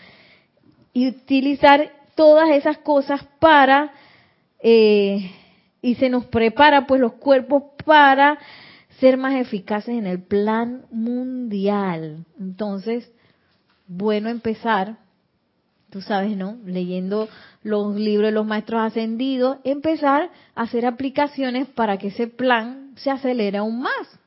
y 0.93 1.09
utilizar 1.09 1.91
todas 2.15 2.49
esas 2.51 2.77
cosas 2.77 3.25
para 3.39 3.91
eh, 4.63 5.29
y 5.81 5.95
se 5.95 6.09
nos 6.09 6.25
prepara 6.25 6.87
pues 6.87 7.01
los 7.01 7.13
cuerpos 7.13 7.63
para 7.85 8.39
ser 8.99 9.17
más 9.17 9.35
eficaces 9.35 9.89
en 9.89 10.07
el 10.07 10.23
plan 10.23 10.85
mundial. 10.89 12.25
Entonces, 12.39 13.11
bueno 13.87 14.29
empezar, 14.29 14.97
tú 15.89 16.01
sabes, 16.01 16.37
¿no? 16.37 16.57
Leyendo 16.65 17.27
los 17.61 17.95
libros 17.95 18.29
de 18.29 18.31
los 18.31 18.45
maestros 18.45 18.81
ascendidos, 18.81 19.57
empezar 19.65 20.31
a 20.55 20.61
hacer 20.61 20.85
aplicaciones 20.85 21.67
para 21.67 21.97
que 21.97 22.07
ese 22.07 22.27
plan 22.27 22.93
se 22.95 23.11
acelere 23.11 23.57
aún 23.57 23.81
más 23.81 24.19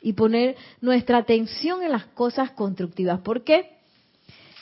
y 0.00 0.12
poner 0.12 0.54
nuestra 0.80 1.18
atención 1.18 1.82
en 1.82 1.90
las 1.90 2.04
cosas 2.04 2.52
constructivas. 2.52 3.20
¿Por 3.20 3.42
qué? 3.42 3.72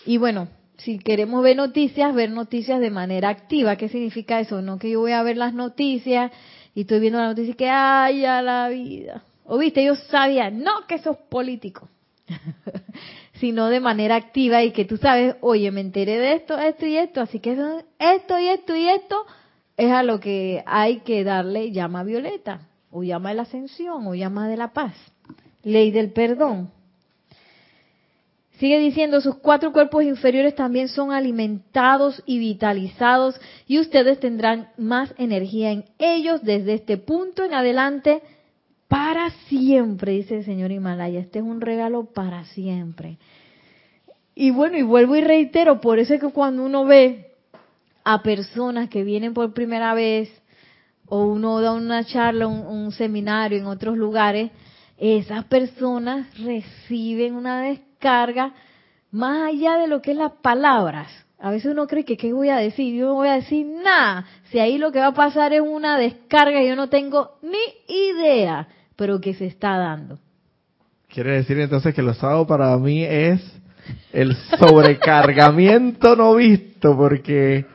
Y 0.07 0.17
bueno, 0.17 0.49
si 0.77 0.99
queremos 0.99 1.43
ver 1.43 1.57
noticias, 1.57 2.15
ver 2.15 2.31
noticias 2.31 2.81
de 2.81 2.91
manera 2.91 3.29
activa. 3.29 3.77
¿Qué 3.77 3.89
significa 3.89 4.41
eso? 4.41 4.63
No 4.63 4.79
que 4.79 4.91
yo 4.91 5.01
voy 5.01 5.13
a 5.13 5.23
ver 5.23 5.37
las 5.37 5.55
noticias 5.55 6.33
y 6.75 6.83
estoy 6.83 7.01
viendo 7.01 7.19
la 7.19 7.29
noticia 7.29 7.53
y 7.53 7.55
que 7.55 7.69
ay 7.69 8.25
a 8.25 8.43
la 8.43 8.69
vida. 8.69 9.25
O 9.45 9.59
viste, 9.59 9.85
yo 9.85 9.95
sabía, 9.95 10.51
no 10.51 10.87
que 10.89 10.99
sos 10.99 11.17
político, 11.29 11.89
sino 13.35 13.69
de 13.69 13.81
manera 13.81 14.17
activa 14.17 14.63
y 14.63 14.73
que 14.73 14.85
tú 14.85 14.97
sabes, 14.97 15.37
oye, 15.43 15.71
me 15.71 15.83
enteré 15.83 16.19
de 16.19 16.35
esto, 16.35 16.59
esto 16.59 16.87
y 16.87 16.97
esto, 16.97 17.21
así 17.21 17.41
que 17.41 17.53
esto 17.99 18.39
y 18.39 18.47
esto 18.47 18.75
y 18.75 18.89
esto 18.89 19.27
es 19.77 19.93
a 19.93 20.03
lo 20.03 20.21
que 20.21 20.63
hay 20.67 21.01
que 21.01 21.25
darle 21.25 21.73
llama 21.73 22.05
violeta, 22.05 22.69
o 22.91 23.03
llama 23.03 23.31
de 23.31 23.35
la 23.35 23.43
ascensión, 23.43 24.07
o 24.07 24.15
llama 24.15 24.49
de 24.49 24.57
la 24.57 24.73
paz, 24.73 24.95
ley 25.63 25.91
del 25.91 26.13
perdón. 26.13 26.71
Sigue 28.59 28.79
diciendo, 28.79 29.21
sus 29.21 29.37
cuatro 29.37 29.73
cuerpos 29.73 30.05
inferiores 30.05 30.55
también 30.55 30.89
son 30.89 31.11
alimentados 31.11 32.23
y 32.25 32.39
vitalizados 32.39 33.41
y 33.67 33.81
ustedes 33.81 34.21
tendrán 34.21 34.69
más 34.77 35.13
energía 35.19 35.73
en 35.73 35.85
ellos 35.99 36.41
desde 36.43 36.75
este 36.75 36.97
punto 36.97 37.45
en 37.45 37.53
adelante 37.53 38.23
para 38.87 39.31
siempre, 39.49 40.13
dice 40.13 40.37
el 40.37 40.45
señor 40.45 40.71
Himalaya. 40.71 41.19
Este 41.19 41.41
es 41.41 41.45
un 41.45 41.61
regalo 41.61 42.05
para 42.05 42.45
siempre. 42.45 43.19
Y 44.37 44.53
bueno, 44.53 44.79
y 44.79 44.83
vuelvo 44.83 45.17
y 45.17 45.21
reitero, 45.21 45.81
por 45.81 45.99
eso 45.99 46.15
es 46.15 46.21
que 46.21 46.31
cuando 46.31 46.65
uno 46.65 46.85
ve 46.85 47.33
a 48.05 48.23
personas 48.23 48.89
que 48.89 49.03
vienen 49.03 49.35
por 49.35 49.53
primera 49.53 49.95
vez 49.95 50.31
o 51.07 51.25
uno 51.25 51.61
da 51.61 51.73
una 51.73 52.05
charla, 52.05 52.47
un, 52.47 52.65
un 52.65 52.93
seminario 52.93 53.59
en 53.59 53.67
otros 53.67 53.97
lugares, 53.97 54.53
esas 54.97 55.45
personas 55.47 56.27
reciben 56.39 57.35
una 57.35 57.61
descarga 58.05 58.53
más 59.11 59.49
allá 59.49 59.79
de 59.79 59.89
lo 59.89 60.03
que 60.03 60.11
es 60.13 60.17
las 60.17 60.33
palabras. 60.33 61.09
A 61.39 61.51
veces 61.51 61.73
uno 61.73 61.87
cree 61.87 62.05
que 62.05 62.17
qué 62.17 62.33
voy 62.33 62.49
a 62.49 62.57
decir, 62.57 62.95
yo 62.95 63.07
no 63.07 63.15
voy 63.15 63.29
a 63.29 63.35
decir 63.35 63.67
nada. 63.67 64.27
Si 64.51 64.59
ahí 64.59 64.79
lo 64.79 64.93
que 64.93 64.99
va 64.99 65.09
a 65.09 65.15
pasar 65.15 65.53
es 65.53 65.61
una 65.61 65.99
descarga, 65.99 66.63
yo 66.63 66.77
no 66.77 66.89
tengo 66.89 67.39
ni 67.43 67.95
idea, 67.95 68.69
pero 68.97 69.21
que 69.21 69.35
se 69.35 69.47
está 69.47 69.77
dando. 69.77 70.19
Quiere 71.09 71.37
decir 71.37 71.59
entonces 71.59 71.95
que 71.95 72.03
lo 72.03 72.15
sábados 72.15 72.47
para 72.47 72.77
mí 72.77 73.05
es 73.05 73.41
el 74.13 74.35
sobrecargamiento 74.59 76.17
no 76.17 76.35
visto, 76.35 76.97
porque 76.97 77.67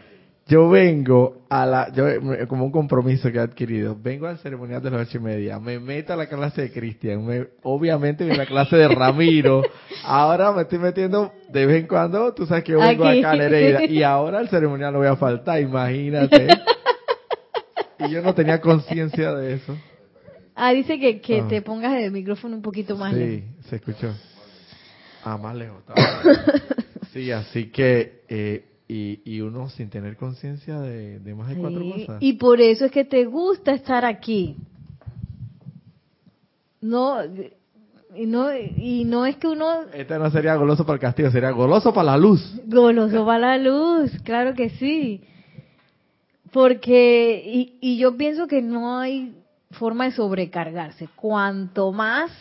yo 0.49 0.67
vengo 0.69 1.45
a 1.49 1.65
la, 1.65 1.91
yo, 1.93 2.05
como 2.47 2.65
un 2.65 2.71
compromiso 2.71 3.31
que 3.31 3.37
he 3.37 3.41
adquirido, 3.41 3.95
vengo 4.01 4.27
al 4.27 4.39
ceremonial 4.39 4.81
de 4.81 4.89
las 4.89 5.07
ocho 5.07 5.19
y 5.19 5.21
media, 5.21 5.59
me 5.59 5.79
meto 5.79 6.13
a 6.13 6.15
la 6.15 6.27
clase 6.27 6.63
de 6.63 6.71
Cristian, 6.71 7.47
obviamente 7.63 8.23
en 8.27 8.35
la 8.37 8.45
clase 8.45 8.75
de 8.75 8.87
Ramiro, 8.87 9.61
ahora 10.03 10.51
me 10.51 10.63
estoy 10.63 10.79
metiendo 10.79 11.31
de 11.49 11.65
vez 11.65 11.81
en 11.81 11.87
cuando, 11.87 12.33
tú 12.33 12.45
sabes 12.45 12.63
que 12.63 12.71
yo 12.73 12.79
vengo 12.79 13.05
acá 13.05 13.31
a 13.31 13.35
Nereida, 13.35 13.85
y 13.87 14.01
ahora 14.03 14.41
el 14.41 14.49
ceremonial 14.49 14.91
no 14.91 14.99
voy 14.99 15.07
a 15.07 15.15
faltar, 15.15 15.61
imagínate. 15.61 16.47
y 17.99 18.09
yo 18.09 18.21
no 18.21 18.33
tenía 18.33 18.59
conciencia 18.59 19.31
de 19.33 19.53
eso. 19.53 19.77
Ah, 20.55 20.71
dice 20.73 20.99
que, 20.99 21.21
que 21.21 21.41
Ah. 21.41 21.47
te 21.47 21.61
pongas 21.61 21.93
el 22.01 22.11
micrófono 22.11 22.55
un 22.55 22.61
poquito 22.61 22.97
más 22.97 23.13
lejos. 23.13 23.45
Sí, 23.61 23.69
se 23.69 23.75
escuchó. 23.77 24.13
Ah, 25.23 25.37
más 25.37 25.55
lejos. 25.55 25.77
estaba. 25.79 26.21
Sí, 27.13 27.31
así 27.31 27.71
que, 27.71 28.21
eh, 28.29 28.65
y, 28.91 29.21
y 29.23 29.41
uno 29.41 29.69
sin 29.69 29.91
tener 29.91 30.17
conciencia 30.17 30.79
de, 30.79 31.19
de 31.19 31.35
más 31.35 31.49
de 31.49 31.55
cuatro 31.57 31.81
cosas. 31.91 32.17
Y 32.21 32.33
por 32.33 32.59
eso 32.59 32.85
es 32.85 32.91
que 32.91 33.05
te 33.05 33.25
gusta 33.25 33.71
estar 33.71 34.03
aquí. 34.03 34.57
No, 36.81 37.17
y 38.15 38.25
no, 38.25 38.47
y 38.55 39.03
no 39.05 39.27
es 39.27 39.37
que 39.37 39.47
uno 39.47 39.81
Este 39.93 40.17
no 40.17 40.31
sería 40.31 40.55
goloso 40.55 40.85
para 40.85 40.95
el 40.95 41.01
castigo, 41.01 41.29
sería 41.29 41.51
goloso 41.51 41.93
para 41.93 42.11
la 42.11 42.17
luz. 42.17 42.41
goloso 42.65 43.23
va 43.25 43.37
la 43.37 43.59
luz, 43.59 44.11
claro 44.23 44.55
que 44.55 44.71
sí. 44.71 45.21
Porque, 46.51 47.43
y, 47.45 47.77
y 47.79 47.99
yo 47.99 48.17
pienso 48.17 48.47
que 48.47 48.63
no 48.63 48.97
hay 48.97 49.35
forma 49.69 50.05
de 50.05 50.13
sobrecargarse. 50.13 51.07
Cuanto 51.15 51.91
más, 51.91 52.31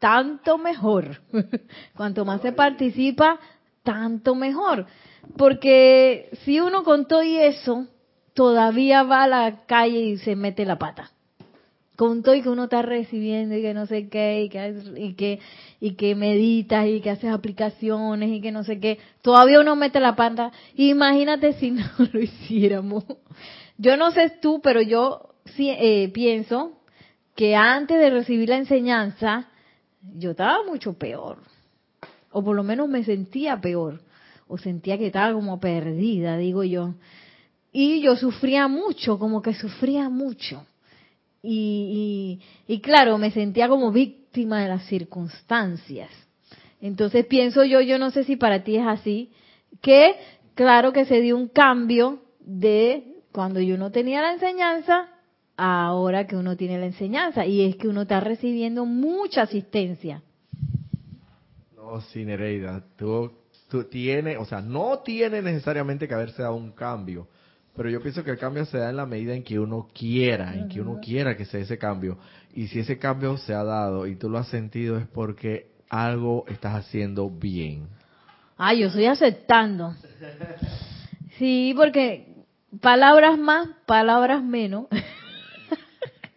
tanto 0.00 0.58
mejor. 0.58 1.20
Cuanto 1.96 2.24
más 2.24 2.40
se 2.40 2.50
participa, 2.50 3.38
tanto 3.82 4.34
mejor. 4.34 4.86
Porque 5.36 6.30
si 6.44 6.60
uno 6.60 6.82
con 6.84 7.06
todo 7.06 7.22
y 7.22 7.36
eso, 7.36 7.86
todavía 8.34 9.02
va 9.02 9.24
a 9.24 9.28
la 9.28 9.64
calle 9.66 10.00
y 10.00 10.18
se 10.18 10.36
mete 10.36 10.64
la 10.64 10.78
pata. 10.78 11.10
Con 11.96 12.22
todo 12.22 12.34
y 12.34 12.42
que 12.42 12.48
uno 12.48 12.64
está 12.64 12.82
recibiendo 12.82 13.54
y 13.54 13.62
que 13.62 13.74
no 13.74 13.86
sé 13.86 14.08
qué, 14.08 14.42
y 14.42 14.48
que, 14.48 14.74
y 14.96 15.14
que, 15.14 15.40
y 15.78 15.94
que 15.94 16.14
meditas 16.14 16.86
y 16.86 17.00
que 17.00 17.10
haces 17.10 17.30
aplicaciones 17.30 18.30
y 18.30 18.40
que 18.40 18.50
no 18.50 18.64
sé 18.64 18.80
qué, 18.80 18.98
todavía 19.20 19.60
uno 19.60 19.76
mete 19.76 20.00
la 20.00 20.16
pata. 20.16 20.52
Imagínate 20.74 21.52
si 21.54 21.70
no 21.70 21.84
lo 22.12 22.20
hiciéramos. 22.20 23.04
Yo 23.78 23.96
no 23.96 24.10
sé 24.10 24.30
tú, 24.40 24.60
pero 24.62 24.80
yo 24.80 25.34
sí, 25.56 25.70
eh, 25.70 26.10
pienso 26.12 26.72
que 27.34 27.56
antes 27.56 27.98
de 27.98 28.10
recibir 28.10 28.48
la 28.48 28.56
enseñanza, 28.56 29.48
yo 30.16 30.32
estaba 30.32 30.64
mucho 30.64 30.94
peor. 30.94 31.38
O 32.32 32.42
por 32.42 32.56
lo 32.56 32.62
menos 32.62 32.88
me 32.88 33.04
sentía 33.04 33.60
peor. 33.60 34.00
O 34.48 34.58
sentía 34.58 34.98
que 34.98 35.06
estaba 35.06 35.32
como 35.32 35.60
perdida, 35.60 36.36
digo 36.36 36.64
yo. 36.64 36.94
Y 37.72 38.00
yo 38.02 38.16
sufría 38.16 38.68
mucho, 38.68 39.18
como 39.18 39.40
que 39.40 39.54
sufría 39.54 40.08
mucho. 40.08 40.66
Y, 41.42 42.40
y, 42.68 42.74
y 42.74 42.80
claro, 42.80 43.18
me 43.18 43.30
sentía 43.30 43.68
como 43.68 43.92
víctima 43.92 44.60
de 44.62 44.68
las 44.68 44.86
circunstancias. 44.86 46.10
Entonces 46.80 47.26
pienso 47.26 47.64
yo, 47.64 47.80
yo 47.80 47.98
no 47.98 48.10
sé 48.10 48.24
si 48.24 48.36
para 48.36 48.64
ti 48.64 48.76
es 48.76 48.86
así, 48.86 49.30
que 49.80 50.16
claro 50.54 50.92
que 50.92 51.04
se 51.04 51.20
dio 51.20 51.36
un 51.36 51.48
cambio 51.48 52.20
de 52.40 53.04
cuando 53.32 53.60
yo 53.60 53.78
no 53.78 53.90
tenía 53.90 54.20
la 54.20 54.32
enseñanza 54.34 55.08
ahora 55.56 56.26
que 56.26 56.36
uno 56.36 56.56
tiene 56.56 56.78
la 56.78 56.86
enseñanza. 56.86 57.46
Y 57.46 57.62
es 57.64 57.76
que 57.76 57.88
uno 57.88 58.02
está 58.02 58.20
recibiendo 58.20 58.84
mucha 58.84 59.42
asistencia. 59.42 60.22
No, 61.92 62.00
sí, 62.00 62.24
Nereida, 62.24 62.82
tú, 62.96 63.30
tú 63.68 63.84
tienes, 63.84 64.38
o 64.38 64.46
sea, 64.46 64.62
no 64.62 65.00
tiene 65.00 65.42
necesariamente 65.42 66.08
que 66.08 66.14
haberse 66.14 66.40
dado 66.40 66.54
un 66.54 66.72
cambio, 66.72 67.28
pero 67.76 67.90
yo 67.90 68.00
pienso 68.00 68.24
que 68.24 68.30
el 68.30 68.38
cambio 68.38 68.64
se 68.64 68.78
da 68.78 68.88
en 68.88 68.96
la 68.96 69.04
medida 69.04 69.34
en 69.34 69.42
que 69.42 69.58
uno 69.58 69.90
quiera, 69.92 70.54
en 70.54 70.70
que 70.70 70.80
uno 70.80 71.00
quiera 71.02 71.36
que 71.36 71.44
se 71.44 71.58
dé 71.58 71.64
ese 71.64 71.76
cambio. 71.76 72.16
Y 72.54 72.68
si 72.68 72.78
ese 72.78 72.98
cambio 72.98 73.36
se 73.36 73.52
ha 73.52 73.62
dado 73.62 74.06
y 74.06 74.16
tú 74.16 74.30
lo 74.30 74.38
has 74.38 74.48
sentido 74.48 74.96
es 74.96 75.06
porque 75.06 75.66
algo 75.90 76.46
estás 76.48 76.76
haciendo 76.76 77.28
bien. 77.28 77.88
Ah, 78.56 78.72
yo 78.72 78.86
estoy 78.86 79.04
aceptando. 79.04 79.94
Sí, 81.36 81.74
porque 81.76 82.46
palabras 82.80 83.38
más, 83.38 83.68
palabras 83.84 84.42
menos. 84.42 84.86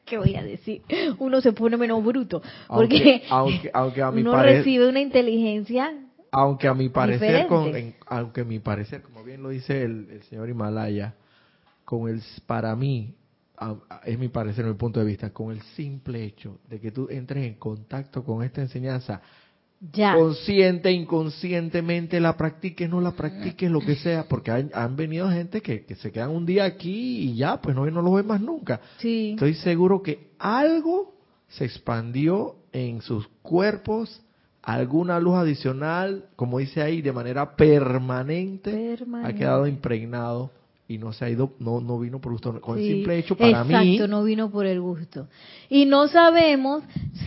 ¿Qué 0.06 0.18
voy 0.18 0.36
a 0.36 0.44
decir? 0.44 0.82
Uno 1.20 1.42
se 1.42 1.52
pone 1.52 1.78
menos 1.78 2.04
bruto. 2.04 2.42
Porque 2.68 2.98
Aunque, 2.98 3.24
aunque, 3.30 3.72
aunque 3.74 4.02
a 4.02 4.12
mi 4.12 4.22
uno 4.22 4.41
recibe 4.41 4.88
una 4.88 5.02
inteligencia. 5.02 5.94
aunque 6.32 6.68
a 6.68 6.74
mi 6.74 6.89
parecer, 6.89 7.48
con, 7.48 7.65
diferente. 7.65 7.98
en- 7.98 8.06
aunque 8.08 8.41
a 8.41 8.46
mi 8.46 8.60
parecer, 8.60 9.02
como 9.02 9.24
bien 9.24 9.41
lo 9.41 9.50
dice 9.50 9.84
el, 9.84 10.08
el 10.12 10.24
señor 10.24 10.50
Himalaya, 10.50 11.15
con 11.86 12.10
el, 12.10 12.22
para 12.46 12.76
mí, 12.76 13.15
es 14.06 14.20
mi 14.20 14.28
parecer, 14.28 14.65
mi 14.65 14.74
punto 14.74 15.00
de 15.00 15.06
vista, 15.06 15.30
con 15.32 15.52
el 15.52 15.62
simple 15.76 16.24
hecho 16.24 16.60
de 16.70 16.80
que 16.80 16.91
tú 16.91 17.08
entres 17.10 17.46
en 17.46 17.54
contacto 17.56 18.24
con 18.24 18.44
esta 18.44 18.62
enseñanza, 18.62 19.22
Ya. 19.93 20.15
consciente, 20.15 20.91
inconscientemente, 20.91 22.19
la 22.19 22.38
practiques, 22.38 22.89
no 22.89 23.02
la 23.02 23.12
practiques, 23.12 23.69
lo 23.69 23.82
que 23.82 23.95
sea, 23.95 24.28
porque 24.28 24.52
han, 24.52 24.71
han 24.74 24.95
venido 24.95 25.30
gente 25.30 25.62
que, 25.62 25.86
que 25.86 25.95
se 25.95 26.12
quedan 26.12 26.32
un 26.32 26.45
día 26.45 26.65
aquí 26.65 27.19
y 27.19 27.36
ya, 27.36 27.62
pues 27.62 27.76
no, 27.76 27.86
no 27.86 28.02
los 28.02 28.15
ven 28.15 28.28
más 28.28 28.41
nunca. 28.41 28.82
Sí. 28.98 29.32
Estoy 29.32 29.54
seguro 29.56 30.02
que 30.02 30.32
algo 30.39 31.15
se 31.50 31.65
expandió 31.65 32.56
en 32.71 33.02
sus 33.02 33.28
cuerpos, 33.41 34.21
alguna 34.62 35.19
luz 35.19 35.36
adicional, 35.36 36.26
como 36.36 36.60
dice 36.60 36.82
ahí, 36.82 37.02
de 37.02 37.12
manera 37.12 37.56
permanente, 37.56 38.98
ha 39.24 39.34
quedado 39.34 39.67
impregnado 39.67 40.52
y 40.88 40.98
no 40.98 41.13
se 41.13 41.26
ha 41.26 41.30
ido, 41.30 41.54
no, 41.60 41.82
no 41.82 42.00
vino 42.00 42.21
por 42.21 42.32
gusto. 42.32 42.60
Con 42.62 42.78
el 42.78 42.86
simple 42.86 43.17
hecho, 43.17 43.36
para 43.36 43.62
Exacto, 43.62 43.80
mí, 43.80 43.98
no 44.08 44.24
vino 44.24 44.52
por 44.52 44.65
el 44.65 44.80
gusto. 44.80 45.28
Y 45.69 45.86
no 45.86 46.08
sabemos 46.08 46.84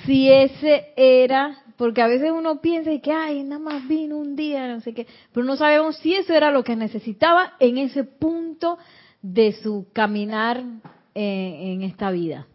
si 0.06 0.30
ese 0.30 0.92
era, 0.96 1.64
porque 1.76 2.00
a 2.00 2.06
veces 2.06 2.30
uno 2.30 2.60
piensa 2.60 2.90
que, 3.00 3.12
ay, 3.12 3.42
nada 3.42 3.60
más 3.60 3.88
vino 3.88 4.16
un 4.16 4.36
día, 4.36 4.68
no 4.68 4.80
sé 4.80 4.94
qué, 4.94 5.06
pero 5.32 5.44
no 5.44 5.56
sabemos 5.56 5.96
si 5.96 6.14
eso 6.14 6.34
era 6.34 6.52
lo 6.52 6.62
que 6.62 6.76
necesitaba 6.76 7.54
en 7.58 7.78
ese 7.78 8.04
punto 8.04 8.78
de 9.22 9.52
su 9.52 9.88
caminar 9.92 10.62
eh, 11.14 11.72
en 11.72 11.82
esta 11.82 12.12
vida. 12.12 12.46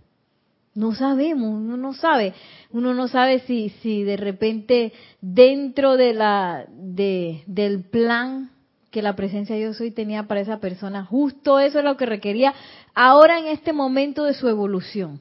No 0.76 0.96
sabemos, 0.96 1.50
uno 1.54 1.78
no 1.78 1.94
sabe, 1.94 2.34
uno 2.72 2.94
no 2.94 3.08
sabe 3.08 3.40
si, 3.40 3.70
si 3.82 4.04
de 4.04 4.18
repente 4.18 4.94
dentro 5.22 5.98
de 5.98 6.14
la, 6.14 6.66
de, 6.72 7.44
del 7.46 7.84
plan 7.84 8.53
que 8.94 9.02
la 9.02 9.16
presencia 9.16 9.58
yo 9.58 9.74
soy 9.74 9.90
tenía 9.90 10.28
para 10.28 10.40
esa 10.40 10.60
persona, 10.60 11.04
justo 11.04 11.60
eso 11.60 11.80
es 11.80 11.84
lo 11.84 11.98
que 11.98 12.06
requería 12.06 12.54
ahora 12.94 13.40
en 13.40 13.48
este 13.48 13.74
momento 13.74 14.24
de 14.24 14.36
su 14.36 14.48
evolución. 14.48 15.20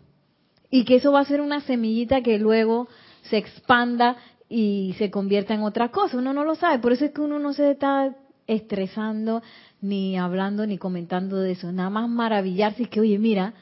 Y 0.70 0.84
que 0.84 0.96
eso 0.96 1.10
va 1.10 1.20
a 1.20 1.24
ser 1.24 1.40
una 1.40 1.60
semillita 1.62 2.20
que 2.20 2.38
luego 2.38 2.86
se 3.22 3.38
expanda 3.38 4.18
y 4.48 4.94
se 4.98 5.10
convierta 5.10 5.54
en 5.54 5.62
otra 5.62 5.88
cosa. 5.88 6.18
Uno 6.18 6.34
no 6.34 6.44
lo 6.44 6.54
sabe, 6.54 6.80
por 6.80 6.92
eso 6.92 7.06
es 7.06 7.12
que 7.12 7.22
uno 7.22 7.38
no 7.38 7.54
se 7.54 7.70
está 7.70 8.14
estresando, 8.46 9.42
ni 9.80 10.18
hablando, 10.18 10.66
ni 10.66 10.76
comentando 10.76 11.38
de 11.38 11.52
eso. 11.52 11.72
Nada 11.72 11.88
más 11.88 12.10
maravillarse 12.10 12.82
y 12.82 12.86
que, 12.86 13.00
oye, 13.00 13.18
mira, 13.18 13.54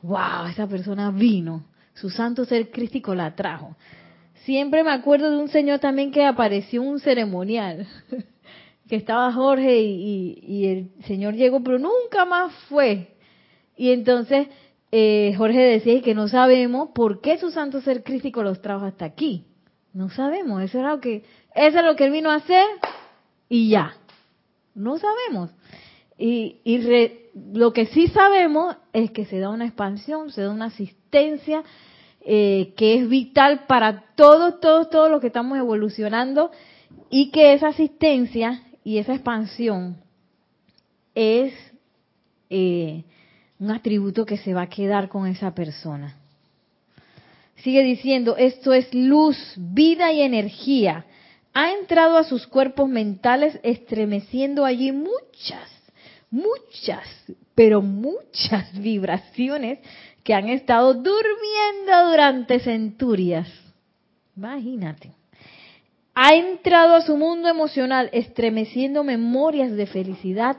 wow, 0.00 0.46
esa 0.50 0.66
persona 0.66 1.10
vino, 1.10 1.62
su 1.92 2.08
santo 2.08 2.46
ser 2.46 2.70
crístico 2.70 3.14
la 3.14 3.34
trajo. 3.34 3.76
Siempre 4.44 4.82
me 4.82 4.92
acuerdo 4.92 5.30
de 5.30 5.36
un 5.36 5.48
señor 5.48 5.78
también 5.78 6.10
que 6.10 6.24
apareció 6.24 6.80
en 6.80 6.88
un 6.88 7.00
ceremonial, 7.00 7.86
que 8.88 8.96
estaba 8.96 9.32
Jorge 9.32 9.80
y, 9.80 10.66
el 10.66 11.04
señor 11.04 11.34
llegó, 11.34 11.62
pero 11.62 11.78
nunca 11.78 12.24
más 12.24 12.52
fue. 12.68 13.14
Y 13.76 13.92
entonces 13.92 14.48
eh, 14.90 15.34
Jorge 15.36 15.60
decía 15.60 16.00
que 16.02 16.14
no 16.14 16.28
sabemos 16.28 16.90
por 16.94 17.20
qué 17.20 17.38
su 17.38 17.50
santo 17.50 17.80
ser 17.80 18.02
crístico 18.02 18.42
los 18.42 18.62
trajo 18.62 18.86
hasta 18.86 19.04
aquí. 19.04 19.44
No 19.92 20.10
sabemos, 20.10 20.62
eso 20.62 20.78
era 20.78 20.90
lo 20.90 21.00
que, 21.00 21.24
eso 21.54 21.78
es 21.78 21.84
lo 21.84 21.96
que 21.96 22.06
él 22.06 22.12
vino 22.12 22.30
a 22.30 22.36
hacer 22.36 22.64
y 23.48 23.70
ya. 23.70 23.94
No 24.74 24.98
sabemos. 24.98 25.50
Y, 26.16 26.56
y 26.64 26.78
lo 27.54 27.72
que 27.72 27.86
sí 27.86 28.08
sabemos 28.08 28.76
es 28.92 29.10
que 29.10 29.24
se 29.26 29.38
da 29.38 29.50
una 29.50 29.66
expansión, 29.66 30.30
se 30.30 30.42
da 30.42 30.50
una 30.50 30.66
asistencia 30.66 31.62
eh, 32.20 32.74
que 32.76 32.96
es 32.96 33.08
vital 33.08 33.66
para 33.66 34.04
todos, 34.14 34.60
todos, 34.60 34.90
todos 34.90 35.10
los 35.10 35.20
que 35.20 35.28
estamos 35.28 35.56
evolucionando 35.58 36.50
y 37.10 37.30
que 37.30 37.52
esa 37.52 37.68
asistencia 37.68 38.62
y 38.88 38.96
esa 38.96 39.12
expansión 39.12 39.98
es 41.14 41.52
eh, 42.48 43.04
un 43.58 43.70
atributo 43.70 44.24
que 44.24 44.38
se 44.38 44.54
va 44.54 44.62
a 44.62 44.70
quedar 44.70 45.10
con 45.10 45.26
esa 45.26 45.54
persona. 45.54 46.16
Sigue 47.56 47.82
diciendo, 47.82 48.38
esto 48.38 48.72
es 48.72 48.94
luz, 48.94 49.36
vida 49.58 50.10
y 50.10 50.22
energía. 50.22 51.04
Ha 51.52 51.72
entrado 51.72 52.16
a 52.16 52.24
sus 52.24 52.46
cuerpos 52.46 52.88
mentales 52.88 53.60
estremeciendo 53.62 54.64
allí 54.64 54.90
muchas, 54.90 55.68
muchas, 56.30 57.06
pero 57.54 57.82
muchas 57.82 58.72
vibraciones 58.72 59.80
que 60.24 60.32
han 60.32 60.48
estado 60.48 60.94
durmiendo 60.94 62.08
durante 62.08 62.58
centurias. 62.58 63.50
Imagínate. 64.34 65.17
Ha 66.20 66.34
entrado 66.34 66.96
a 66.96 67.02
su 67.02 67.16
mundo 67.16 67.48
emocional 67.48 68.10
estremeciendo 68.12 69.04
memorias 69.04 69.70
de 69.70 69.86
felicidad 69.86 70.56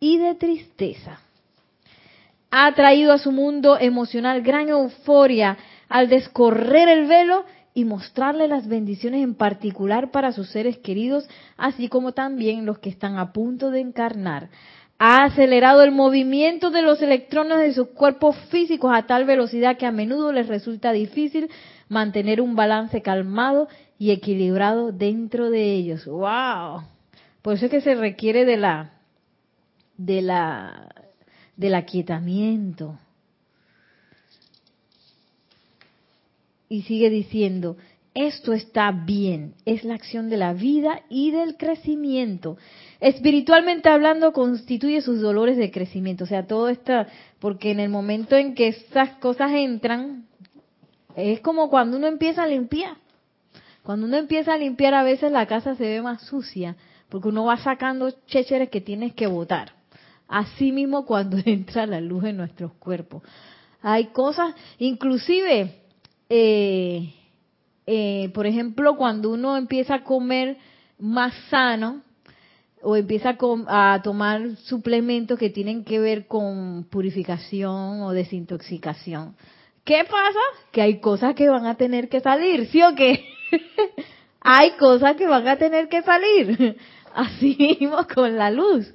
y 0.00 0.16
de 0.16 0.34
tristeza 0.36 1.20
ha 2.54 2.70
traído 2.74 3.14
a 3.14 3.18
su 3.18 3.32
mundo 3.32 3.78
emocional 3.80 4.42
gran 4.42 4.68
euforia 4.68 5.56
al 5.88 6.10
descorrer 6.10 6.86
el 6.90 7.06
velo 7.06 7.46
y 7.72 7.86
mostrarle 7.86 8.46
las 8.46 8.68
bendiciones 8.68 9.24
en 9.24 9.34
particular 9.34 10.10
para 10.10 10.32
sus 10.32 10.50
seres 10.50 10.76
queridos, 10.76 11.26
así 11.56 11.88
como 11.88 12.12
también 12.12 12.66
los 12.66 12.78
que 12.78 12.90
están 12.90 13.16
a 13.16 13.32
punto 13.32 13.70
de 13.70 13.80
encarnar. 13.80 14.50
Ha 15.04 15.24
acelerado 15.24 15.82
el 15.82 15.90
movimiento 15.90 16.70
de 16.70 16.80
los 16.80 17.02
electrones 17.02 17.58
de 17.58 17.74
sus 17.74 17.88
cuerpos 17.88 18.36
físicos 18.52 18.92
a 18.94 19.04
tal 19.04 19.24
velocidad 19.24 19.76
que 19.76 19.84
a 19.84 19.90
menudo 19.90 20.30
les 20.30 20.46
resulta 20.46 20.92
difícil 20.92 21.50
mantener 21.88 22.40
un 22.40 22.54
balance 22.54 23.02
calmado 23.02 23.66
y 23.98 24.12
equilibrado 24.12 24.92
dentro 24.92 25.50
de 25.50 25.74
ellos. 25.74 26.06
¡Wow! 26.06 26.84
Por 27.42 27.54
eso 27.54 27.64
es 27.64 27.70
que 27.72 27.80
se 27.80 27.96
requiere 27.96 28.44
de 28.44 28.56
la 28.56 28.92
de 29.96 30.22
la 30.22 30.94
del 31.56 31.74
aquietamiento. 31.74 32.96
Y 36.68 36.82
sigue 36.82 37.10
diciendo, 37.10 37.76
esto 38.14 38.52
está 38.52 38.90
bien, 38.90 39.54
es 39.64 39.84
la 39.84 39.94
acción 39.94 40.28
de 40.28 40.36
la 40.36 40.52
vida 40.52 41.00
y 41.08 41.30
del 41.30 41.56
crecimiento. 41.56 42.58
Espiritualmente 43.00 43.88
hablando, 43.88 44.32
constituye 44.32 45.00
sus 45.00 45.20
dolores 45.20 45.56
de 45.56 45.70
crecimiento. 45.70 46.24
O 46.24 46.26
sea, 46.26 46.46
todo 46.46 46.68
está, 46.68 47.08
porque 47.38 47.70
en 47.70 47.80
el 47.80 47.88
momento 47.88 48.36
en 48.36 48.54
que 48.54 48.68
esas 48.68 49.10
cosas 49.16 49.52
entran, 49.52 50.26
es 51.16 51.40
como 51.40 51.70
cuando 51.70 51.96
uno 51.96 52.06
empieza 52.06 52.42
a 52.42 52.46
limpiar. 52.46 52.96
Cuando 53.82 54.06
uno 54.06 54.18
empieza 54.18 54.54
a 54.54 54.58
limpiar, 54.58 54.94
a 54.94 55.02
veces 55.02 55.32
la 55.32 55.46
casa 55.46 55.74
se 55.74 55.84
ve 55.84 56.02
más 56.02 56.22
sucia, 56.22 56.76
porque 57.08 57.28
uno 57.28 57.44
va 57.44 57.56
sacando 57.56 58.10
chécheres 58.26 58.68
que 58.68 58.80
tienes 58.80 59.14
que 59.14 59.26
botar. 59.26 59.72
Así 60.28 60.70
mismo 60.70 61.06
cuando 61.06 61.38
entra 61.46 61.86
la 61.86 62.00
luz 62.00 62.24
en 62.24 62.36
nuestros 62.36 62.72
cuerpos. 62.74 63.22
Hay 63.80 64.06
cosas, 64.08 64.54
inclusive, 64.78 65.80
eh, 66.28 67.12
eh, 67.94 68.30
por 68.32 68.46
ejemplo, 68.46 68.96
cuando 68.96 69.28
uno 69.28 69.58
empieza 69.58 69.96
a 69.96 70.02
comer 70.02 70.56
más 70.98 71.34
sano 71.50 72.00
o 72.80 72.96
empieza 72.96 73.36
a, 73.68 74.00
tomar 74.02 74.56
suplementos 74.64 75.38
que 75.38 75.50
tienen 75.50 75.84
que 75.84 76.00
ver 76.00 76.26
con 76.26 76.84
purificación 76.84 78.00
o 78.00 78.12
desintoxicación. 78.12 79.36
¿Qué 79.84 80.04
pasa? 80.04 80.40
Que 80.70 80.80
hay 80.80 81.00
cosas 81.00 81.34
que 81.34 81.50
van 81.50 81.66
a 81.66 81.74
tener 81.74 82.08
que 82.08 82.20
salir, 82.20 82.66
¿sí 82.68 82.82
o 82.82 82.94
qué? 82.94 83.26
hay 84.40 84.70
cosas 84.78 85.14
que 85.16 85.26
van 85.26 85.46
a 85.46 85.58
tener 85.58 85.90
que 85.90 86.00
salir. 86.00 86.78
Así 87.14 87.56
mismo 87.58 88.06
con 88.14 88.38
la 88.38 88.50
luz. 88.50 88.90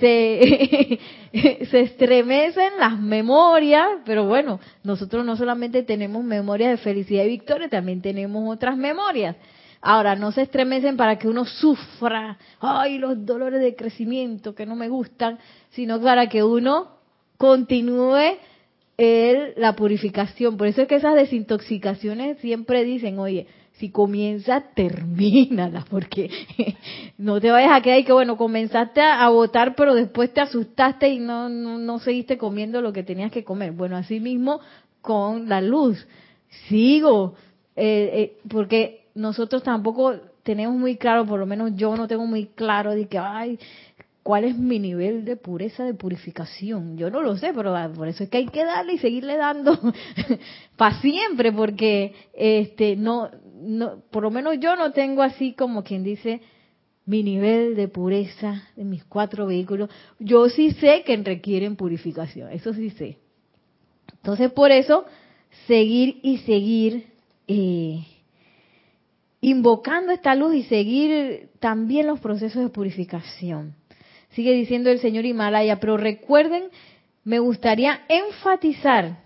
Se, 0.00 0.98
se 1.70 1.80
estremecen 1.80 2.72
las 2.78 2.98
memorias, 2.98 3.88
pero 4.04 4.26
bueno, 4.26 4.60
nosotros 4.82 5.24
no 5.24 5.36
solamente 5.36 5.82
tenemos 5.82 6.24
memorias 6.24 6.70
de 6.70 6.76
felicidad 6.78 7.24
y 7.24 7.28
victoria, 7.28 7.68
también 7.68 8.00
tenemos 8.02 8.52
otras 8.52 8.76
memorias. 8.76 9.36
Ahora, 9.80 10.16
no 10.16 10.32
se 10.32 10.42
estremecen 10.42 10.96
para 10.96 11.18
que 11.18 11.28
uno 11.28 11.44
sufra, 11.44 12.38
ay, 12.58 12.96
los 12.98 13.26
dolores 13.26 13.60
de 13.60 13.76
crecimiento 13.76 14.54
que 14.54 14.64
no 14.64 14.76
me 14.76 14.88
gustan, 14.88 15.38
sino 15.70 16.00
para 16.00 16.28
que 16.28 16.42
uno 16.42 16.88
continúe 17.36 18.38
el, 18.96 19.52
la 19.56 19.76
purificación. 19.76 20.56
Por 20.56 20.68
eso 20.68 20.82
es 20.82 20.88
que 20.88 20.94
esas 20.94 21.14
desintoxicaciones 21.14 22.38
siempre 22.38 22.84
dicen, 22.84 23.18
oye, 23.18 23.46
si 23.78 23.90
comienza, 23.90 24.60
termínala, 24.74 25.84
porque 25.90 26.30
no 27.18 27.40
te 27.40 27.50
vayas 27.50 27.72
a 27.72 27.82
quedar 27.82 27.98
y 27.98 28.04
que, 28.04 28.12
bueno, 28.12 28.36
comenzaste 28.36 29.00
a 29.00 29.28
votar, 29.30 29.74
pero 29.74 29.94
después 29.94 30.32
te 30.32 30.40
asustaste 30.40 31.08
y 31.08 31.18
no, 31.18 31.48
no, 31.48 31.98
seguiste 31.98 32.38
comiendo 32.38 32.80
lo 32.80 32.92
que 32.92 33.02
tenías 33.02 33.32
que 33.32 33.42
comer. 33.42 33.72
Bueno, 33.72 33.96
así 33.96 34.20
mismo 34.20 34.60
con 35.00 35.48
la 35.48 35.60
luz. 35.60 36.06
Sigo, 36.68 37.34
eh, 37.74 38.10
eh, 38.14 38.36
porque 38.48 39.06
nosotros 39.14 39.64
tampoco 39.64 40.14
tenemos 40.44 40.76
muy 40.76 40.96
claro, 40.96 41.26
por 41.26 41.40
lo 41.40 41.46
menos 41.46 41.72
yo 41.74 41.96
no 41.96 42.06
tengo 42.06 42.26
muy 42.26 42.46
claro 42.46 42.92
de 42.92 43.08
que, 43.08 43.18
ay, 43.18 43.58
¿cuál 44.22 44.44
es 44.44 44.56
mi 44.56 44.78
nivel 44.78 45.24
de 45.24 45.36
pureza, 45.36 45.84
de 45.84 45.94
purificación? 45.94 46.96
Yo 46.96 47.10
no 47.10 47.22
lo 47.22 47.36
sé, 47.36 47.52
pero 47.52 47.74
ah, 47.76 47.90
por 47.92 48.06
eso 48.06 48.22
es 48.22 48.30
que 48.30 48.38
hay 48.38 48.46
que 48.46 48.64
darle 48.64 48.94
y 48.94 48.98
seguirle 48.98 49.36
dando 49.36 49.76
para 50.76 51.00
siempre, 51.00 51.50
porque 51.50 52.14
este 52.34 52.94
no 52.94 53.30
por 54.10 54.22
lo 54.22 54.30
menos 54.30 54.58
yo 54.60 54.76
no 54.76 54.92
tengo 54.92 55.22
así 55.22 55.52
como 55.52 55.84
quien 55.84 56.04
dice 56.04 56.40
mi 57.06 57.22
nivel 57.22 57.76
de 57.76 57.88
pureza 57.88 58.68
de 58.76 58.84
mis 58.84 59.04
cuatro 59.04 59.46
vehículos. 59.46 59.90
Yo 60.18 60.48
sí 60.48 60.72
sé 60.72 61.02
que 61.04 61.16
requieren 61.16 61.76
purificación, 61.76 62.50
eso 62.52 62.72
sí 62.72 62.90
sé. 62.90 63.18
Entonces 64.12 64.50
por 64.52 64.70
eso 64.70 65.04
seguir 65.66 66.20
y 66.22 66.38
seguir 66.38 67.06
eh, 67.46 68.04
invocando 69.40 70.12
esta 70.12 70.34
luz 70.34 70.54
y 70.54 70.62
seguir 70.62 71.50
también 71.60 72.06
los 72.06 72.20
procesos 72.20 72.62
de 72.62 72.70
purificación. 72.70 73.74
Sigue 74.30 74.52
diciendo 74.52 74.90
el 74.90 74.98
señor 75.00 75.26
Himalaya, 75.26 75.78
pero 75.78 75.96
recuerden, 75.96 76.64
me 77.22 77.38
gustaría 77.38 78.00
enfatizar, 78.08 79.23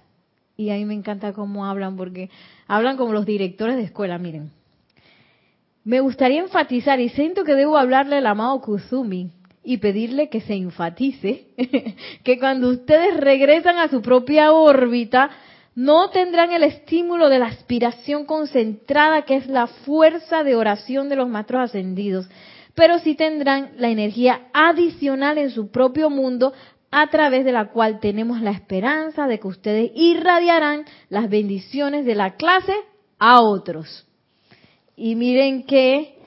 y 0.58 0.70
a 0.70 0.74
mí 0.74 0.84
me 0.84 0.94
encanta 0.94 1.32
cómo 1.32 1.66
hablan 1.66 1.96
porque 1.96 2.30
hablan 2.66 2.96
como 2.96 3.12
los 3.12 3.24
directores 3.24 3.76
de 3.76 3.84
escuela, 3.84 4.18
miren. 4.18 4.50
Me 5.84 6.00
gustaría 6.00 6.40
enfatizar, 6.40 6.98
y 6.98 7.10
siento 7.10 7.44
que 7.44 7.54
debo 7.54 7.78
hablarle 7.78 8.16
al 8.16 8.26
amado 8.26 8.60
Kuzumi 8.60 9.30
y 9.62 9.76
pedirle 9.76 10.28
que 10.28 10.40
se 10.40 10.54
enfatice, 10.54 11.46
que 12.24 12.38
cuando 12.40 12.70
ustedes 12.70 13.16
regresan 13.18 13.78
a 13.78 13.88
su 13.88 14.02
propia 14.02 14.50
órbita, 14.52 15.30
no 15.76 16.10
tendrán 16.10 16.50
el 16.50 16.64
estímulo 16.64 17.28
de 17.28 17.38
la 17.38 17.46
aspiración 17.46 18.26
concentrada, 18.26 19.22
que 19.22 19.36
es 19.36 19.46
la 19.46 19.68
fuerza 19.68 20.42
de 20.42 20.56
oración 20.56 21.08
de 21.08 21.14
los 21.14 21.28
maestros 21.28 21.70
ascendidos, 21.70 22.28
pero 22.74 22.98
sí 22.98 23.14
tendrán 23.14 23.74
la 23.76 23.90
energía 23.90 24.48
adicional 24.52 25.38
en 25.38 25.50
su 25.50 25.70
propio 25.70 26.10
mundo 26.10 26.52
a 26.90 27.06
través 27.08 27.44
de 27.44 27.52
la 27.52 27.66
cual 27.66 28.00
tenemos 28.00 28.40
la 28.40 28.50
esperanza 28.50 29.26
de 29.26 29.38
que 29.38 29.48
ustedes 29.48 29.90
irradiarán 29.94 30.84
las 31.10 31.28
bendiciones 31.28 32.04
de 32.06 32.14
la 32.14 32.36
clase 32.36 32.74
a 33.18 33.40
otros. 33.40 34.06
Y 34.96 35.14
miren 35.14 35.64
que 35.64 36.18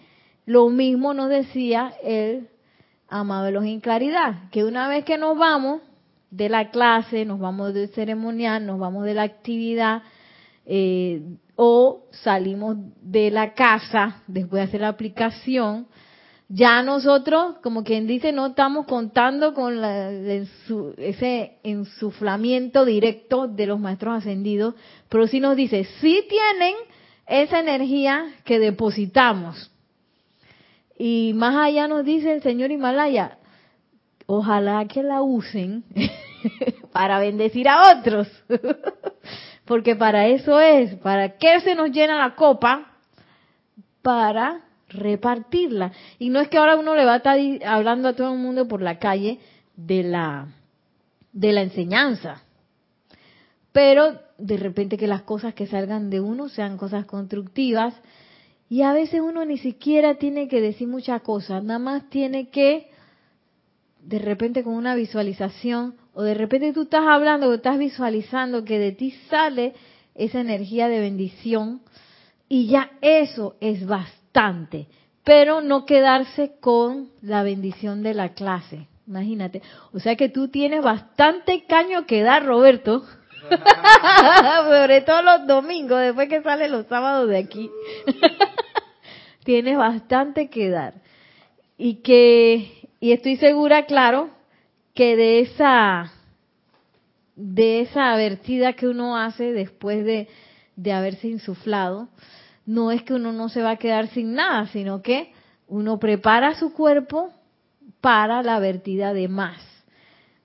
lo 0.45 0.69
mismo 0.69 1.13
nos 1.13 1.30
decía 1.30 1.93
el 2.04 2.47
amado 3.10 3.45
de 3.45 3.52
los 3.52 3.65
en 3.65 3.82
claridad, 3.82 4.50
que 4.52 4.63
una 4.63 4.88
vez 4.88 5.04
que 5.04 5.17
nos 5.17 5.38
vamos 5.38 5.82
de 6.30 6.47
la 6.47 6.69
clase, 6.69 7.26
nos 7.26 7.39
vamos 7.39 7.74
del 7.74 7.89
ceremonial, 7.89 8.65
nos 8.65 8.80
vamos 8.80 9.04
de 9.04 9.13
la 9.13 9.24
actividad, 9.24 10.04
eh, 10.65 11.21
o 11.56 12.06
salimos 12.12 12.78
de 13.02 13.30
la 13.30 13.54
casa 13.54 14.21
después 14.28 14.62
de 14.62 14.67
hacer 14.67 14.82
la 14.82 14.88
aplicación, 14.88 15.88
ya 16.53 16.83
nosotros, 16.83 17.55
como 17.63 17.85
quien 17.85 18.07
dice, 18.07 18.33
no 18.33 18.47
estamos 18.47 18.85
contando 18.85 19.53
con 19.53 19.81
ese 20.97 21.57
ensuflamiento 21.63 22.83
directo 22.83 23.47
de 23.47 23.67
los 23.67 23.79
maestros 23.79 24.17
ascendidos, 24.17 24.75
pero 25.07 25.27
sí 25.27 25.39
nos 25.39 25.55
dice, 25.55 25.85
sí 26.01 26.25
tienen 26.27 26.75
esa 27.25 27.59
energía 27.59 28.25
que 28.43 28.59
depositamos. 28.59 29.71
Y 30.99 31.31
más 31.35 31.55
allá 31.55 31.87
nos 31.87 32.03
dice 32.03 32.33
el 32.33 32.43
señor 32.43 32.69
Himalaya, 32.69 33.37
ojalá 34.25 34.85
que 34.89 35.03
la 35.03 35.21
usen 35.21 35.85
para 36.91 37.19
bendecir 37.19 37.69
a 37.69 37.97
otros, 37.97 38.27
porque 39.65 39.95
para 39.95 40.27
eso 40.27 40.59
es, 40.59 40.95
para 40.95 41.37
qué 41.37 41.61
se 41.61 41.75
nos 41.75 41.91
llena 41.91 42.17
la 42.17 42.35
copa, 42.35 42.91
para 44.01 44.65
repartirla. 44.93 45.91
Y 46.19 46.30
no 46.30 46.39
es 46.39 46.49
que 46.49 46.58
ahora 46.58 46.77
uno 46.77 46.95
le 46.95 47.06
va 47.06 47.13
a 47.13 47.17
estar 47.17 47.38
hablando 47.65 48.10
a 48.10 48.13
todo 48.13 48.34
el 48.34 48.39
mundo 48.39 48.67
por 48.67 48.82
la 48.82 48.99
calle 48.99 49.39
de 49.75 50.04
la, 50.04 50.47
de 51.34 51.51
la 51.51 51.62
enseñanza. 51.62 52.43
Pero 53.71 54.19
de 54.38 54.58
repente 54.58 54.97
que 54.97 55.08
las 55.08 55.21
cosas 55.21 55.54
que 55.54 55.67
salgan 55.67 56.10
de 56.10 56.19
uno 56.19 56.49
sean 56.49 56.77
cosas 56.77 57.06
constructivas. 57.06 57.93
Y 58.69 58.82
a 58.82 58.93
veces 58.93 59.21
uno 59.21 59.45
ni 59.45 59.58
siquiera 59.58 60.15
tiene 60.15 60.47
que 60.47 60.62
decir 60.62 60.88
muchas 60.88 61.21
cosas, 61.21 61.63
nada 61.63 61.80
más 61.80 62.10
tiene 62.10 62.49
que, 62.49 62.89
de 64.01 64.19
repente 64.19 64.63
con 64.63 64.73
una 64.73 64.95
visualización, 64.95 65.95
o 66.13 66.23
de 66.23 66.34
repente 66.34 66.71
tú 66.71 66.84
estás 66.84 67.06
hablando, 67.06 67.49
o 67.49 67.54
estás 67.54 67.77
visualizando 67.77 68.63
que 68.63 68.80
de 68.80 68.93
ti 68.93 69.12
sale 69.30 69.73
esa 70.15 70.39
energía 70.39 70.88
de 70.88 71.01
bendición, 71.01 71.82
y 72.47 72.67
ya 72.67 72.91
eso 73.01 73.56
es 73.60 73.86
bastante 73.86 74.20
pero 75.23 75.61
no 75.61 75.85
quedarse 75.85 76.53
con 76.59 77.09
la 77.21 77.43
bendición 77.43 78.03
de 78.03 78.13
la 78.13 78.29
clase. 78.29 78.87
Imagínate. 79.07 79.61
O 79.93 79.99
sea 79.99 80.15
que 80.15 80.29
tú 80.29 80.47
tienes 80.47 80.83
bastante 80.83 81.65
caño 81.65 82.05
que 82.05 82.21
dar, 82.21 82.45
Roberto. 82.45 83.03
Sobre 84.69 85.01
todo 85.01 85.21
los 85.21 85.47
domingos, 85.47 85.99
después 85.99 86.29
que 86.29 86.41
salen 86.41 86.71
los 86.71 86.85
sábados 86.87 87.27
de 87.27 87.37
aquí. 87.37 87.69
tienes 89.43 89.77
bastante 89.77 90.49
que 90.49 90.69
dar. 90.69 90.93
Y 91.77 91.95
que, 91.95 92.89
y 92.99 93.11
estoy 93.11 93.37
segura, 93.37 93.85
claro, 93.85 94.29
que 94.93 95.15
de 95.15 95.39
esa, 95.41 96.11
de 97.35 97.81
esa 97.81 98.15
vertida 98.15 98.73
que 98.73 98.87
uno 98.87 99.17
hace 99.17 99.51
después 99.51 100.05
de, 100.05 100.27
de 100.75 100.93
haberse 100.93 101.27
insuflado, 101.27 102.07
no 102.65 102.91
es 102.91 103.04
que 103.04 103.13
uno 103.13 103.32
no 103.32 103.50
se 103.50 103.62
va 103.62 103.71
a 103.71 103.78
quedar 103.78 104.08
sin 104.10 104.34
nada, 104.34 104.67
sino 104.67 105.02
que 105.02 105.34
uno 105.67 106.00
prepara 106.00 106.56
su 106.56 106.74
cuerpo 106.74 107.32
para 108.02 108.43
la 108.43 108.60
vertida 108.60 109.13
de 109.13 109.28
más. 109.28 109.62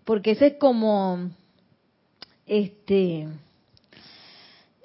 Porque 0.04 0.32
ese 0.32 0.46
es 0.48 0.54
como, 0.54 1.30
este, 2.46 3.28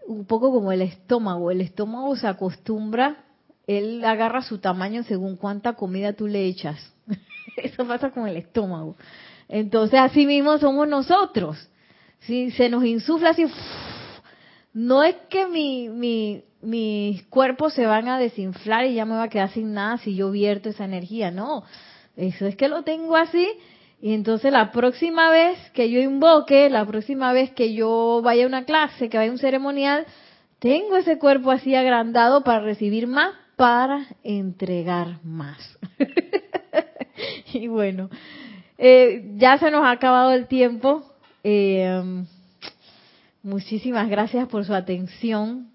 un 0.08 0.26
poco 0.26 0.52
como 0.52 0.72
el 0.72 0.82
estómago. 0.82 1.52
El 1.52 1.62
estómago 1.62 2.16
se 2.16 2.28
acostumbra, 2.28 3.24
él 3.68 4.04
agarra 4.04 4.42
su 4.42 4.58
tamaño 4.58 5.04
según 5.04 5.36
cuánta 5.36 5.74
comida 5.74 6.14
tú 6.14 6.28
le 6.28 6.46
echas. 6.46 6.94
Eso 7.58 7.86
pasa 7.86 8.10
con 8.12 8.28
el 8.28 8.38
estómago. 8.38 8.96
Entonces, 9.48 10.00
así 10.00 10.26
mismo 10.26 10.58
somos 10.58 10.88
nosotros. 10.88 11.70
Si 12.22 12.52
se 12.52 12.70
nos 12.70 12.86
insufla 12.86 13.32
así, 13.32 13.46
no 14.74 15.04
es 15.04 15.16
que 15.30 15.48
mi, 15.48 15.90
mi, 15.90 16.44
mis 16.62 17.24
cuerpos 17.24 17.74
se 17.74 17.86
van 17.86 18.08
a 18.08 18.18
desinflar 18.18 18.86
y 18.86 18.96
ya 18.96 19.06
me 19.06 19.16
va 19.16 19.24
a 19.24 19.30
quedar 19.30 19.50
sin 19.50 19.74
nada 19.74 19.98
si 19.98 20.16
yo 20.16 20.32
vierto 20.32 20.70
esa 20.70 20.86
energía, 20.86 21.32
no. 21.32 21.64
Eso 22.16 22.46
es 22.46 22.56
que 22.56 22.68
lo 22.68 22.84
tengo 22.84 23.16
así 23.16 23.48
y 24.02 24.14
entonces 24.14 24.52
la 24.52 24.72
próxima 24.72 25.30
vez 25.30 25.58
que 25.72 25.90
yo 25.92 26.00
invoque, 26.00 26.70
la 26.70 26.86
próxima 26.86 27.34
vez 27.34 27.52
que 27.52 27.74
yo 27.74 28.22
vaya 28.24 28.46
a 28.46 28.48
una 28.48 28.66
clase, 28.66 29.10
que 29.10 29.18
vaya 29.18 29.30
a 29.30 29.34
un 29.34 29.40
ceremonial, 29.40 30.08
tengo 30.60 30.98
ese 30.98 31.20
cuerpo 31.20 31.52
así 31.52 31.76
agrandado 31.76 32.44
para 32.44 32.62
recibir 32.62 33.06
más, 33.08 33.34
para 33.56 34.08
entregar 34.24 35.24
más. 35.24 35.78
y 37.54 37.68
bueno, 37.68 38.10
eh, 38.80 39.34
ya 39.36 39.60
se 39.60 39.70
nos 39.70 39.84
ha 39.84 39.92
acabado 39.92 40.32
el 40.32 40.48
tiempo. 40.48 41.04
Eh, 41.44 42.24
muchísimas 43.44 44.10
gracias 44.10 44.48
por 44.48 44.66
su 44.66 44.74
atención. 44.74 45.72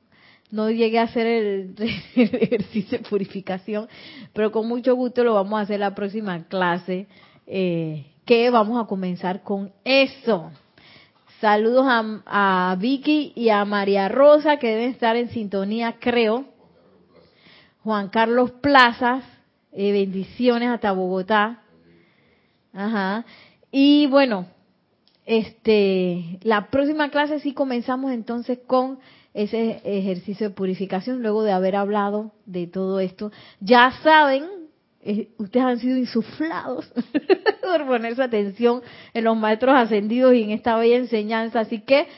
No 0.50 0.70
llegué 0.70 0.98
a 0.98 1.04
hacer 1.04 1.26
el, 1.26 1.74
ejercicio 2.14 2.98
de 2.98 3.04
purificación, 3.04 3.88
pero 4.32 4.52
con 4.52 4.68
mucho 4.68 4.94
gusto 4.94 5.24
lo 5.24 5.34
vamos 5.34 5.58
a 5.58 5.62
hacer 5.62 5.80
la 5.80 5.94
próxima 5.94 6.44
clase. 6.44 7.06
Eh, 7.46 8.06
que 8.24 8.50
vamos 8.50 8.82
a 8.82 8.88
comenzar 8.88 9.42
con 9.42 9.72
eso. 9.84 10.50
Saludos 11.40 11.86
a, 11.86 12.76
Vicky 12.78 13.32
y 13.36 13.50
a 13.50 13.64
María 13.64 14.08
Rosa 14.08 14.56
que 14.56 14.68
deben 14.68 14.90
estar 14.90 15.16
en 15.16 15.28
sintonía, 15.30 15.96
creo. 16.00 16.44
Juan 17.84 18.08
Carlos 18.08 18.50
Plazas, 18.50 19.22
eh, 19.70 19.92
bendiciones 19.92 20.70
hasta 20.70 20.92
Bogotá. 20.92 21.62
Ajá. 22.72 23.24
Y 23.70 24.06
bueno, 24.06 24.46
este, 25.26 26.38
la 26.42 26.70
próxima 26.70 27.10
clase 27.10 27.40
sí 27.40 27.52
comenzamos 27.52 28.12
entonces 28.12 28.60
con 28.66 28.98
ese 29.34 29.82
ejercicio 29.84 30.48
de 30.48 30.54
purificación 30.54 31.20
luego 31.20 31.42
de 31.42 31.52
haber 31.52 31.76
hablado 31.76 32.32
de 32.46 32.66
todo 32.66 33.00
esto. 33.00 33.32
Ya 33.60 33.92
saben 34.02 34.44
eh, 35.08 35.28
ustedes 35.38 35.66
han 35.66 35.78
sido 35.78 35.96
insuflados 35.96 36.90
por 37.62 37.86
poner 37.86 38.16
su 38.16 38.22
atención 38.22 38.82
en 39.14 39.22
los 39.22 39.36
maestros 39.36 39.76
ascendidos 39.76 40.34
y 40.34 40.42
en 40.42 40.50
esta 40.50 40.76
bella 40.76 40.96
enseñanza. 40.96 41.60
Así 41.60 41.80
que 41.80 42.08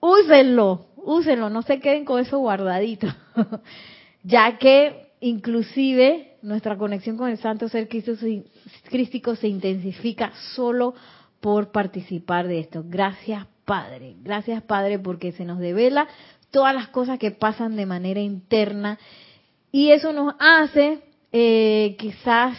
úsenlo, 0.00 0.86
úsenlo, 0.96 1.50
no 1.50 1.62
se 1.62 1.78
queden 1.78 2.04
con 2.04 2.20
eso 2.20 2.38
guardadito, 2.38 3.06
ya 4.24 4.58
que 4.58 5.12
inclusive 5.20 6.36
nuestra 6.42 6.76
conexión 6.76 7.16
con 7.16 7.30
el 7.30 7.38
Santo 7.38 7.68
Ser 7.68 7.88
Crístico 7.88 9.36
se 9.36 9.46
intensifica 9.46 10.32
solo 10.56 10.94
por 11.42 11.72
participar 11.72 12.46
de 12.46 12.60
esto. 12.60 12.84
Gracias 12.86 13.46
Padre, 13.64 14.14
gracias 14.22 14.62
Padre 14.62 14.98
porque 14.98 15.32
se 15.32 15.44
nos 15.44 15.58
devela 15.58 16.06
todas 16.52 16.74
las 16.74 16.88
cosas 16.88 17.18
que 17.18 17.32
pasan 17.32 17.74
de 17.74 17.84
manera 17.84 18.20
interna 18.20 18.98
y 19.72 19.90
eso 19.90 20.12
nos 20.12 20.34
hace 20.38 21.00
eh, 21.32 21.96
quizás 21.98 22.56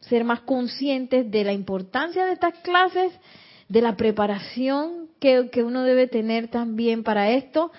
ser 0.00 0.24
más 0.24 0.40
conscientes 0.40 1.30
de 1.30 1.44
la 1.44 1.52
importancia 1.52 2.26
de 2.26 2.32
estas 2.32 2.58
clases, 2.58 3.12
de 3.68 3.80
la 3.80 3.96
preparación 3.96 5.08
que, 5.18 5.48
que 5.50 5.62
uno 5.62 5.82
debe 5.82 6.08
tener 6.08 6.48
también 6.48 7.02
para 7.02 7.30
esto 7.30 7.72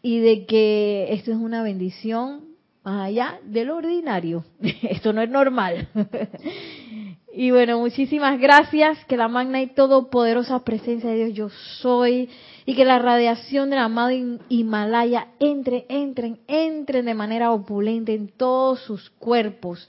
y 0.00 0.20
de 0.20 0.46
que 0.46 1.08
esto 1.10 1.32
es 1.32 1.36
una 1.36 1.62
bendición 1.62 2.46
más 2.82 3.08
allá 3.08 3.40
de 3.44 3.64
lo 3.64 3.76
ordinario. 3.76 4.44
Esto 4.82 5.12
no 5.12 5.22
es 5.22 5.30
normal. 5.30 5.88
Y 7.34 7.50
bueno, 7.50 7.78
muchísimas 7.78 8.38
gracias. 8.38 9.04
Que 9.06 9.16
la 9.16 9.28
magna 9.28 9.62
y 9.62 9.68
todopoderosa 9.68 10.64
presencia 10.64 11.10
de 11.10 11.16
Dios 11.16 11.34
yo 11.34 11.48
soy 11.80 12.28
y 12.66 12.74
que 12.74 12.84
la 12.84 12.98
radiación 12.98 13.70
del 13.70 13.78
amado 13.78 14.10
Himalaya 14.48 15.28
entre, 15.40 15.86
entren, 15.88 16.40
entren 16.46 17.06
de 17.06 17.14
manera 17.14 17.52
opulente 17.52 18.14
en 18.14 18.28
todos 18.28 18.80
sus 18.80 19.10
cuerpos, 19.10 19.88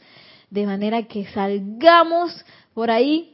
de 0.49 0.65
manera 0.65 1.03
que 1.03 1.25
salgamos 1.27 2.45
por 2.73 2.89
ahí 2.89 3.33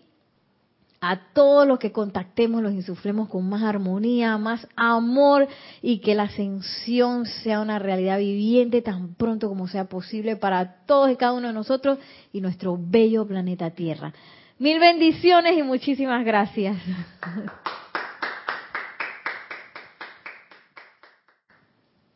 a 1.02 1.20
todos 1.34 1.68
los 1.68 1.80
que 1.80 1.92
contactemos, 1.92 2.62
los 2.62 2.74
insuflemos 2.74 3.30
con 3.30 3.48
más 3.48 3.64
armonía, 3.64 4.38
más 4.38 4.68
amor 4.76 5.48
y 5.82 6.00
que 6.00 6.16
la 6.16 6.24
ascensión 6.24 7.26
sea 7.26 7.62
una 7.62 7.80
realidad 7.80 8.20
viviente 8.20 8.82
tan 8.82 9.16
pronto 9.16 9.48
como 9.48 9.68
sea 9.68 9.86
posible 9.86 10.36
para 10.36 10.84
todos 10.86 11.12
y 11.12 11.16
cada 11.16 11.34
uno 11.34 11.48
de 11.48 11.54
nosotros 11.54 12.00
y 12.34 12.42
nuestro 12.42 12.78
bello 12.80 13.26
planeta 13.26 13.70
Tierra. 13.72 14.14
Mil 14.58 14.80
bendiciones 14.80 15.58
y 15.58 15.64
muchísimas 15.64 16.26
gracias. 16.26 16.78